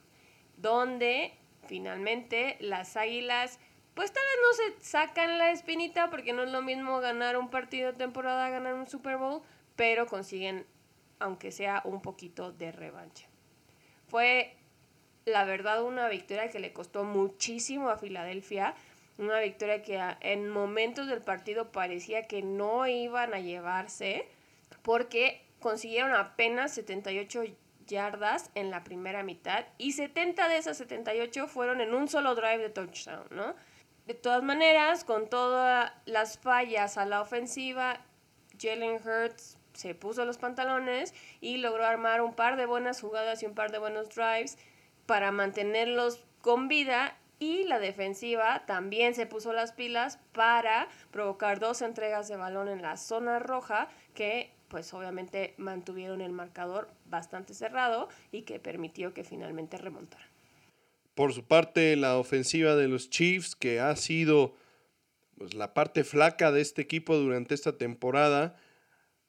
[0.57, 1.33] donde
[1.67, 3.59] finalmente las Águilas
[3.95, 7.51] pues tal vez no se sacan la espinita porque no es lo mismo ganar un
[7.51, 9.43] partido de temporada, ganar un Super Bowl,
[9.77, 10.67] pero consiguen
[11.19, 13.29] aunque sea un poquito de revancha.
[14.09, 14.57] Fue
[15.25, 18.75] la verdad una victoria que le costó muchísimo a Filadelfia,
[19.19, 24.29] una victoria que en momentos del partido parecía que no iban a llevarse,
[24.83, 27.45] porque consiguieron apenas 78
[27.87, 32.59] yardas en la primera mitad y 70 de esas 78 fueron en un solo drive
[32.59, 33.55] de touchdown, ¿no?
[34.07, 38.01] De todas maneras, con todas las fallas a la ofensiva,
[38.61, 43.47] Jalen Hurts se puso los pantalones y logró armar un par de buenas jugadas y
[43.47, 44.59] un par de buenos drives
[45.07, 51.83] para mantenerlos con vida y la defensiva también se puso las pilas para provocar dos
[51.83, 58.09] entregas de balón en la zona roja que pues obviamente mantuvieron el marcador bastante cerrado
[58.31, 60.25] y que permitió que finalmente remontara.
[61.17, 64.55] Por su parte, la ofensiva de los Chiefs, que ha sido
[65.37, 68.57] pues, la parte flaca de este equipo durante esta temporada,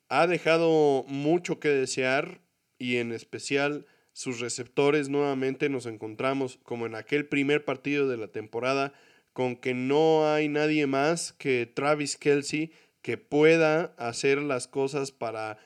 [0.08, 2.42] ha dejado mucho que desear
[2.78, 8.28] y en especial sus receptores nuevamente nos encontramos como en aquel primer partido de la
[8.28, 8.94] temporada
[9.34, 15.58] con que no hay nadie más que Travis Kelsey que pueda hacer las cosas para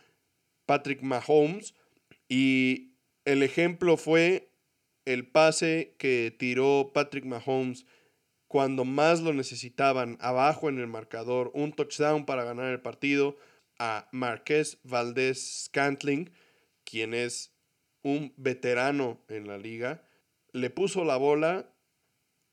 [0.65, 1.75] Patrick Mahomes.
[2.29, 2.93] Y
[3.25, 4.49] el ejemplo fue
[5.05, 7.85] el pase que tiró Patrick Mahomes
[8.47, 13.37] cuando más lo necesitaban abajo en el marcador, un touchdown para ganar el partido
[13.77, 16.31] a Marqués Valdés Scantling,
[16.85, 17.56] quien es
[18.03, 20.07] un veterano en la liga,
[20.51, 21.73] le puso la bola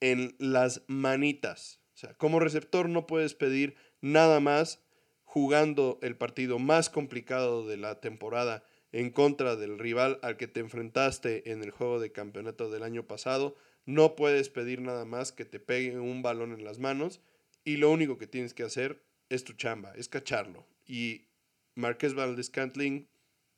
[0.01, 1.80] en las manitas.
[1.95, 4.84] O sea, como receptor no puedes pedir nada más
[5.22, 10.61] jugando el partido más complicado de la temporada en contra del rival al que te
[10.61, 13.57] enfrentaste en el juego de campeonato del año pasado.
[13.86, 17.20] No puedes pedir nada más que te pegue un balón en las manos
[17.64, 20.66] y lo único que tienes que hacer es tu chamba, es cacharlo.
[20.86, 21.26] Y
[21.74, 23.09] Marqués Valdez Cantling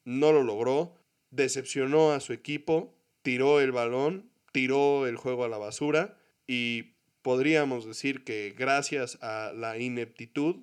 [0.05, 0.95] no lo logró,
[1.37, 7.87] decepcionó a su equipo, tiró el balón, tiró el juego a la basura y podríamos
[7.87, 10.57] decir que gracias a la ineptitud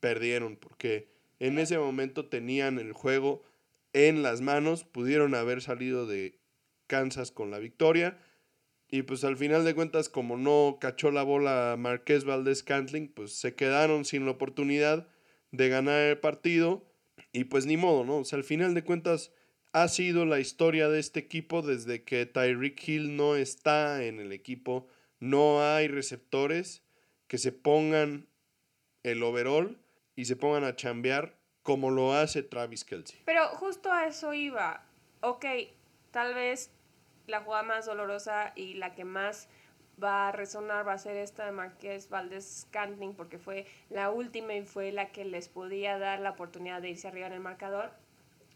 [0.00, 3.44] perdieron porque en ese momento tenían el juego
[3.92, 6.38] en las manos, pudieron haber salido de
[6.86, 8.18] Kansas con la victoria.
[8.88, 13.32] Y pues al final de cuentas, como no cachó la bola Marqués Valdés Cantling, pues
[13.32, 15.08] se quedaron sin la oportunidad
[15.50, 16.84] de ganar el partido.
[17.32, 18.18] Y pues ni modo, ¿no?
[18.18, 19.32] O sea, al final de cuentas
[19.72, 24.32] ha sido la historia de este equipo desde que Tyreek Hill no está en el
[24.32, 24.88] equipo.
[25.20, 26.82] No hay receptores
[27.28, 28.26] que se pongan
[29.02, 29.78] el overall
[30.14, 33.20] y se pongan a chambear como lo hace Travis Kelsey.
[33.24, 34.84] Pero justo a eso iba.
[35.20, 35.44] Ok,
[36.10, 36.70] tal vez
[37.26, 39.48] la jugada más dolorosa y la que más
[40.02, 44.54] va a resonar va a ser esta de Marqués Valdés Cantling porque fue la última
[44.54, 47.90] y fue la que les podía dar la oportunidad de irse arriba en el marcador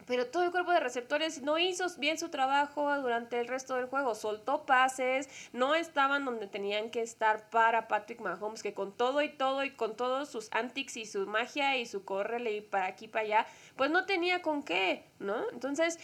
[0.07, 3.87] pero todo el cuerpo de receptores no hizo bien su trabajo durante el resto del
[3.87, 9.23] juego, soltó pases, no estaban donde tenían que estar para Patrick Mahomes, que con todo
[9.23, 12.87] y todo y con todos sus antics y su magia y su córrele y para
[12.87, 13.47] aquí para allá,
[13.77, 15.49] pues no tenía con qué, ¿no?
[15.51, 15.99] Entonces,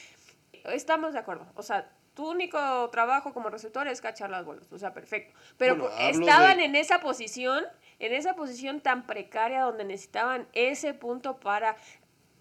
[0.65, 4.79] estamos de acuerdo, o sea, tu único trabajo como receptor es cachar las bolas, o
[4.79, 5.39] sea, perfecto.
[5.59, 7.65] Pero estaban en esa posición,
[7.99, 11.77] en esa posición tan precaria donde necesitaban ese punto para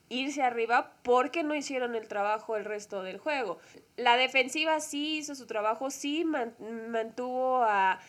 [0.10, 3.58] irse arriba porque no hicieron el trabajo el resto del juego.
[3.97, 7.99] La defensiva sí hizo su trabajo, sí mantuvo a,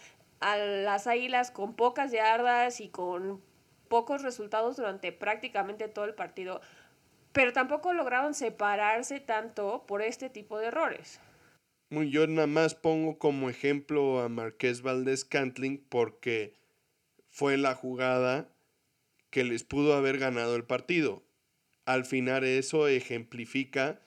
[0.40, 3.40] a las Águilas con pocas yardas y con
[3.88, 6.60] pocos resultados durante prácticamente todo el partido,
[7.32, 11.20] pero tampoco lograron separarse tanto por este tipo de errores.
[11.90, 16.54] Yo nada más pongo como ejemplo a Marqués Valdés Cantling porque
[17.30, 18.48] fue la jugada
[19.30, 21.25] que les pudo haber ganado el partido
[21.86, 24.00] al final eso ejemplifica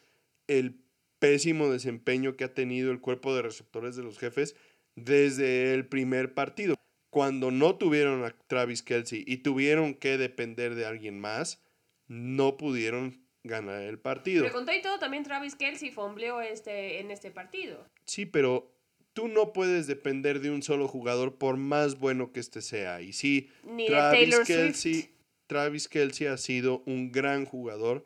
[0.48, 0.80] el
[1.20, 4.56] pésimo desempeño que ha tenido el cuerpo de receptores de los jefes
[4.96, 6.76] desde el primer partido.
[7.10, 11.64] Cuando no tuvieron a Travis Kelsey y tuvieron que depender de alguien más,
[12.08, 14.44] no pudieron ganar el partido.
[14.44, 17.88] Pero con todo y todo, también Travis Kelsey fombleó este, en este partido.
[18.06, 18.72] Sí, pero
[19.14, 23.02] tú no puedes depender de un solo jugador por más bueno que este sea.
[23.02, 25.10] Y sí, Ni Travis Kelsey
[25.50, 28.06] Travis Kelsey ha sido un gran jugador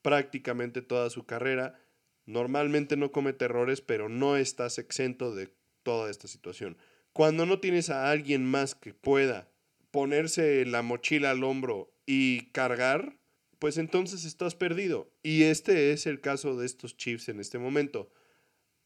[0.00, 1.76] prácticamente toda su carrera.
[2.24, 5.52] Normalmente no comete errores, pero no estás exento de
[5.82, 6.78] toda esta situación.
[7.12, 9.48] Cuando no tienes a alguien más que pueda
[9.90, 13.18] ponerse la mochila al hombro y cargar,
[13.58, 15.10] pues entonces estás perdido.
[15.24, 18.08] Y este es el caso de estos Chiefs en este momento.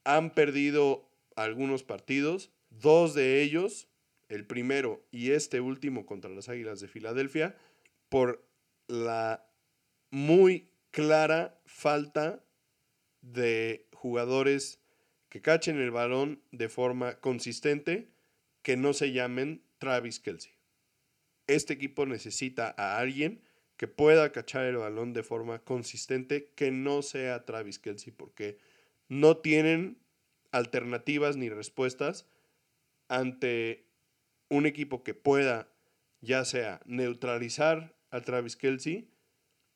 [0.04, 3.88] Han perdido algunos partidos, dos de ellos,
[4.30, 7.54] el primero y este último contra las Águilas de Filadelfia,
[8.12, 8.46] por
[8.88, 9.42] la
[10.10, 12.44] muy clara falta
[13.22, 14.82] de jugadores
[15.30, 18.12] que cachen el balón de forma consistente
[18.60, 20.52] que no se llamen Travis Kelsey.
[21.46, 23.40] Este equipo necesita a alguien
[23.78, 28.58] que pueda cachar el balón de forma consistente, que no sea Travis Kelsey, porque
[29.08, 30.02] no tienen
[30.50, 32.26] alternativas ni respuestas
[33.08, 33.88] ante
[34.50, 35.72] un equipo que pueda
[36.20, 39.10] ya sea neutralizar a Travis Kelsey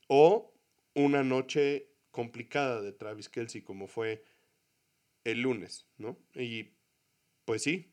[0.07, 0.55] o
[0.95, 4.23] una noche complicada de Travis Kelsey como fue
[5.25, 6.17] el lunes, ¿no?
[6.35, 6.71] Y
[7.45, 7.93] pues sí,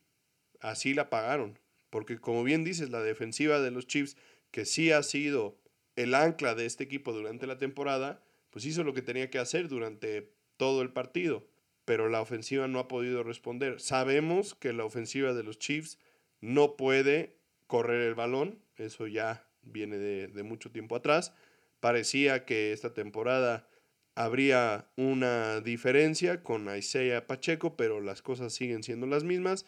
[0.60, 1.58] así la pagaron,
[1.90, 4.16] porque como bien dices, la defensiva de los Chiefs,
[4.50, 5.58] que sí ha sido
[5.96, 9.68] el ancla de este equipo durante la temporada, pues hizo lo que tenía que hacer
[9.68, 11.46] durante todo el partido,
[11.84, 13.80] pero la ofensiva no ha podido responder.
[13.80, 15.98] Sabemos que la ofensiva de los Chiefs
[16.40, 21.32] no puede correr el balón, eso ya viene de, mucho tiempo atrás.
[21.80, 23.68] Parecía que esta temporada
[24.14, 29.66] habría una diferencia con Isaiah Pacheco, pero las cosas siguen siendo las mismas.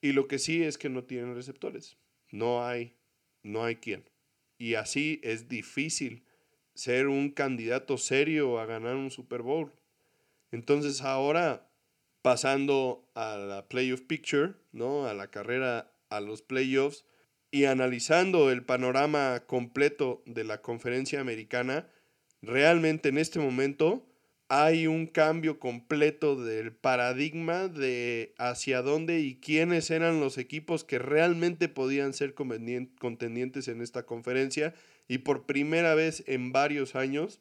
[0.00, 1.96] Y lo que sí es que no tienen receptores.
[2.30, 2.96] No hay,
[3.42, 4.08] no hay quien.
[4.58, 6.24] Y así es difícil
[6.74, 9.72] ser un candidato serio a ganar un Super Bowl.
[10.50, 11.70] Entonces ahora,
[12.22, 15.06] pasando a la playoff picture, ¿no?
[15.06, 17.04] A la carrera a los playoffs
[17.50, 21.88] y analizando el panorama completo de la conferencia americana,
[22.42, 24.06] realmente en este momento
[24.48, 30.98] hay un cambio completo del paradigma de hacia dónde y quiénes eran los equipos que
[30.98, 34.74] realmente podían ser contendientes en esta conferencia.
[35.06, 37.40] Y por primera vez en varios años,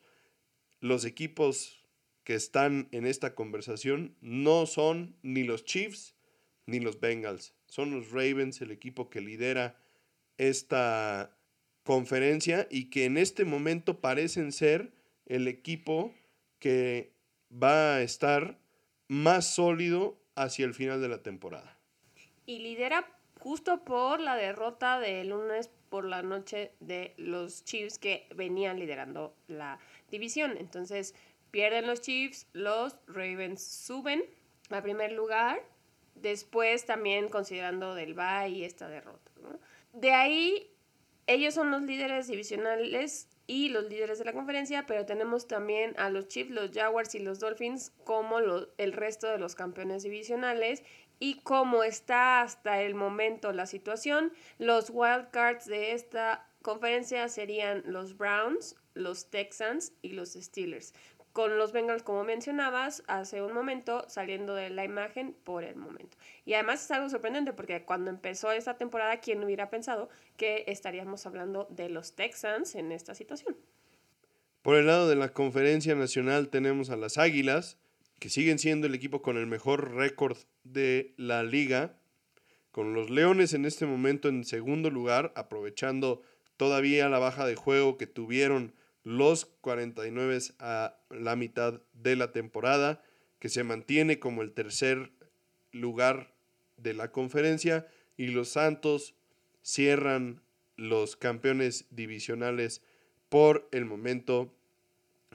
[0.81, 1.83] los equipos
[2.23, 6.15] que están en esta conversación no son ni los Chiefs
[6.67, 7.55] ni los Bengals.
[7.65, 9.79] Son los Ravens el equipo que lidera
[10.39, 11.35] esta
[11.83, 14.91] conferencia y que en este momento parecen ser
[15.25, 16.13] el equipo
[16.57, 17.13] que
[17.51, 18.57] va a estar
[19.07, 21.77] más sólido hacia el final de la temporada.
[22.45, 23.05] Y lidera
[23.39, 29.35] justo por la derrota del lunes por la noche de los Chiefs que venían liderando
[29.47, 29.79] la
[30.09, 30.57] división.
[30.57, 31.15] Entonces
[31.51, 34.23] pierden los Chiefs, los Ravens suben
[34.69, 35.59] a primer lugar,
[36.15, 39.31] después también considerando del bye esta derrota.
[39.93, 40.71] De ahí
[41.27, 46.09] ellos son los líderes divisionales y los líderes de la conferencia, pero tenemos también a
[46.09, 50.83] los Chiefs, los Jaguars y los Dolphins como el resto de los campeones divisionales.
[51.19, 58.17] Y como está hasta el momento la situación, los wildcards de esta conferencia serían los
[58.17, 60.93] Browns, los Texans y los Steelers
[61.33, 66.17] con los Bengals, como mencionabas hace un momento, saliendo de la imagen por el momento.
[66.45, 71.25] Y además es algo sorprendente porque cuando empezó esta temporada, ¿quién hubiera pensado que estaríamos
[71.25, 73.55] hablando de los Texans en esta situación?
[74.61, 77.77] Por el lado de la conferencia nacional tenemos a las Águilas,
[78.19, 81.95] que siguen siendo el equipo con el mejor récord de la liga,
[82.71, 86.21] con los Leones en este momento en segundo lugar, aprovechando
[86.57, 88.73] todavía la baja de juego que tuvieron
[89.09, 93.01] los 49 a la mitad de la temporada,
[93.39, 95.11] que se mantiene como el tercer
[95.71, 96.35] lugar
[96.77, 97.87] de la conferencia
[98.17, 99.15] y los Santos
[99.63, 100.43] cierran
[100.75, 102.83] los campeones divisionales
[103.29, 104.53] por el momento,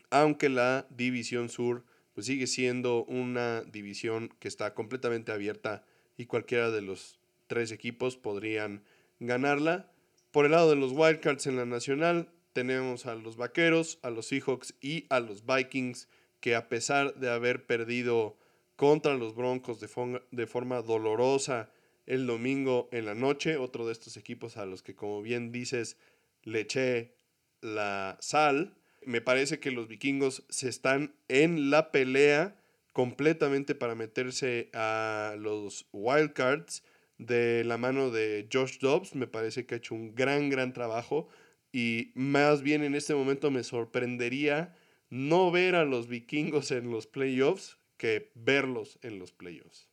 [0.09, 1.85] aunque la división sur
[2.15, 5.85] pues sigue siendo una división que está completamente abierta
[6.17, 7.19] y cualquiera de los
[7.49, 8.85] tres equipos podrían
[9.19, 9.91] ganarla.
[10.31, 14.29] Por el lado de los Wildcards en la nacional, tenemos a los Vaqueros, a los
[14.29, 16.09] Seahawks y a los Vikings
[16.41, 18.37] que a pesar de haber perdido
[18.77, 21.71] contra los Broncos de, forma dolorosa
[22.07, 25.97] el domingo en la noche, otro de estos equipos a los que como bien dices
[26.43, 27.15] le eché
[27.61, 28.75] la sal,
[29.05, 32.57] me parece que los vikingos se están en la pelea
[32.93, 36.83] completamente para meterse a los wildcards
[37.19, 39.15] de la mano de Josh Dobbs.
[39.15, 41.29] Me parece que ha hecho un gran, gran trabajo.
[41.75, 44.77] Y más bien en este momento me sorprendería
[45.11, 49.89] no ver a los vikingos en los playoffs que verlos en los playoffs.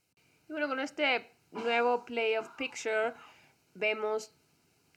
[0.47, 3.13] Y bueno, con este nuevo playoff picture
[3.73, 4.31] vemos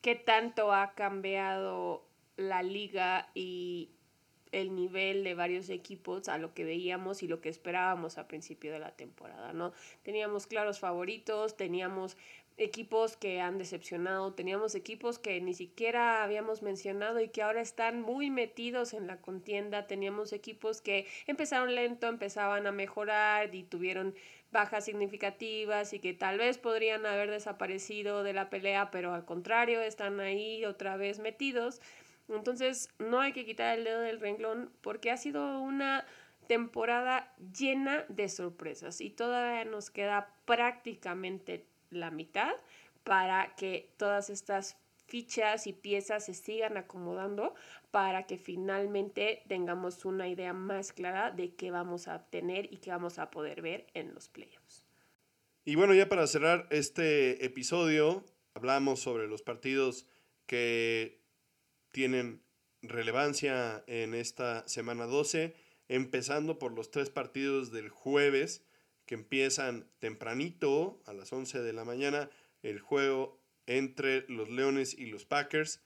[0.02, 2.06] qué tanto ha cambiado
[2.36, 3.94] la liga y
[4.52, 8.72] el nivel de varios equipos a lo que veíamos y lo que esperábamos a principio
[8.72, 9.72] de la temporada, ¿no?
[10.02, 12.18] Teníamos claros favoritos, teníamos
[12.56, 18.00] equipos que han decepcionado, teníamos equipos que ni siquiera habíamos mencionado y que ahora están
[18.00, 24.14] muy metidos en la contienda, teníamos equipos que empezaron lento, empezaban a mejorar y tuvieron
[24.52, 29.80] bajas significativas y que tal vez podrían haber desaparecido de la pelea, pero al contrario
[29.82, 31.80] están ahí otra vez metidos.
[32.28, 36.06] Entonces no hay que quitar el dedo del renglón porque ha sido una
[36.46, 42.52] temporada llena de sorpresas y todavía nos queda prácticamente la mitad
[43.02, 44.76] para que todas estas
[45.06, 47.54] fichas y piezas se sigan acomodando
[47.90, 52.90] para que finalmente tengamos una idea más clara de qué vamos a obtener y qué
[52.90, 54.86] vamos a poder ver en los playoffs.
[55.64, 60.06] Y bueno, ya para cerrar este episodio, hablamos sobre los partidos
[60.46, 61.22] que
[61.92, 62.42] tienen
[62.82, 65.54] relevancia en esta semana 12,
[65.88, 68.63] empezando por los tres partidos del jueves
[69.06, 72.30] que empiezan tempranito a las 11 de la mañana,
[72.62, 75.80] el juego entre los Leones y los Packers,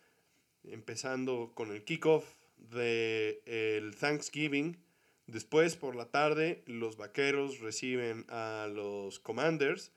[0.64, 2.24] empezando con el kickoff
[2.56, 4.78] del el Thanksgiving.
[5.26, 9.92] Después, por la tarde, los Vaqueros reciben a los Commanders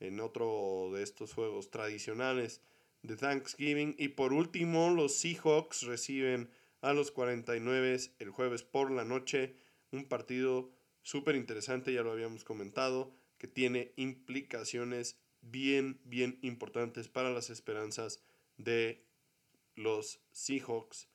[0.00, 2.60] en otro de estos juegos tradicionales
[3.02, 3.96] de Thanksgiving.
[3.98, 6.50] Y por último, los Seahawks reciben
[6.82, 9.56] a los 49 el jueves por la noche.
[9.90, 10.70] Un partido
[11.06, 18.20] súper interesante, ya lo habíamos comentado, que tiene implicaciones bien, bien importantes para las esperanzas
[18.56, 19.04] de
[19.76, 21.08] los Seahawks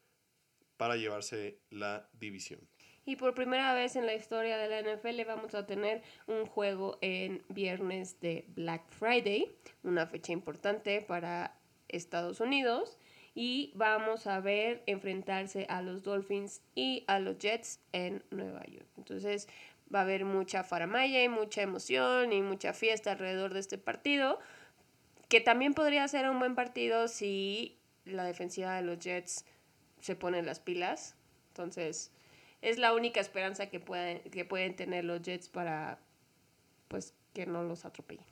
[0.77, 2.61] para llevarse la división.
[3.05, 6.97] Y por primera vez en la historia de la NFL vamos a tener un juego
[7.01, 9.53] en viernes de Black Friday,
[9.83, 11.59] una fecha importante para
[11.89, 12.97] Estados Unidos.
[13.33, 18.87] Y vamos a ver enfrentarse a los Dolphins y a los Jets en Nueva York.
[18.97, 19.47] Entonces
[19.93, 24.39] va a haber mucha faramaya y mucha emoción y mucha fiesta alrededor de este partido,
[25.29, 29.45] que también podría ser un buen partido si la defensiva de los Jets
[29.99, 31.15] se pone las pilas.
[31.49, 32.11] Entonces,
[32.61, 35.99] es la única esperanza que pueden, que pueden tener los Jets para
[36.87, 38.25] pues que no los atropellen.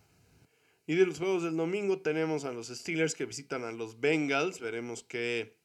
[0.86, 4.60] Y de los juegos del domingo tenemos a los Steelers que visitan a los Bengals.
[4.60, 5.56] Veremos qué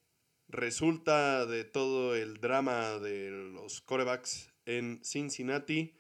[0.48, 5.94] resulta de todo el drama de los corebacks en Cincinnati.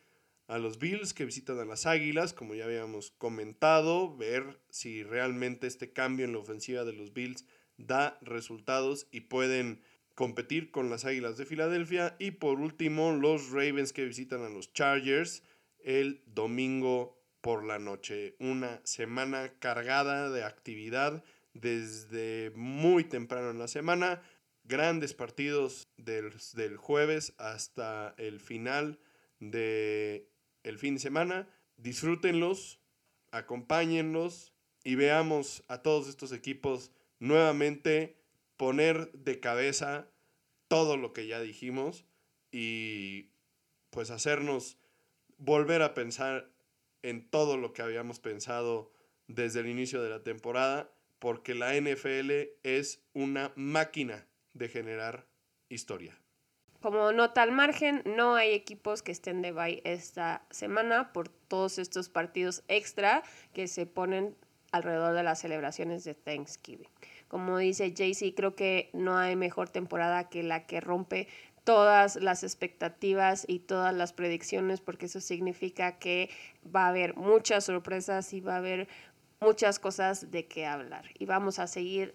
[0.46, 5.66] A los Bills que visitan a las Águilas, como ya habíamos comentado, ver si realmente
[5.66, 7.46] este cambio en la ofensiva de los Bills
[7.78, 9.80] da resultados y pueden
[10.14, 12.16] competir con las Águilas de Filadelfia.
[12.18, 15.42] Y por último, los Ravens que visitan a los Chargers
[15.78, 18.36] el domingo por la noche.
[18.38, 24.22] Una semana cargada de actividad desde muy temprano en la semana.
[24.64, 28.98] Grandes partidos del, del jueves hasta el final
[29.38, 30.26] del
[30.62, 31.48] el fin de semana.
[31.76, 32.80] Disfrútenlos,
[33.30, 38.16] acompáñenlos y veamos a todos estos equipos nuevamente
[38.56, 40.08] poner de cabeza
[40.68, 42.06] todo lo que ya dijimos
[42.50, 43.30] y
[43.90, 44.78] pues hacernos
[45.36, 46.50] volver a pensar
[47.02, 48.92] en todo lo que habíamos pensado
[49.26, 52.30] desde el inicio de la temporada, porque la NFL
[52.62, 55.26] es una máquina de generar
[55.68, 56.18] historia.
[56.80, 61.78] Como nota al margen, no hay equipos que estén de bye esta semana por todos
[61.78, 63.22] estos partidos extra
[63.54, 64.36] que se ponen
[64.70, 66.88] alrededor de las celebraciones de Thanksgiving.
[67.28, 71.28] Como dice Jaycee, creo que no hay mejor temporada que la que rompe
[71.64, 76.28] todas las expectativas y todas las predicciones, porque eso significa que
[76.64, 78.88] va a haber muchas sorpresas y va a haber
[79.40, 81.06] muchas cosas de qué hablar.
[81.18, 82.14] Y vamos a seguir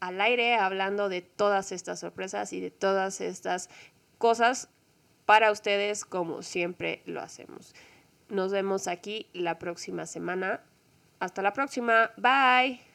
[0.00, 3.70] al aire hablando de todas estas sorpresas y de todas estas
[4.18, 4.68] cosas
[5.26, 7.74] para ustedes como siempre lo hacemos.
[8.28, 10.60] Nos vemos aquí la próxima semana.
[11.20, 12.10] Hasta la próxima.
[12.16, 12.89] Bye.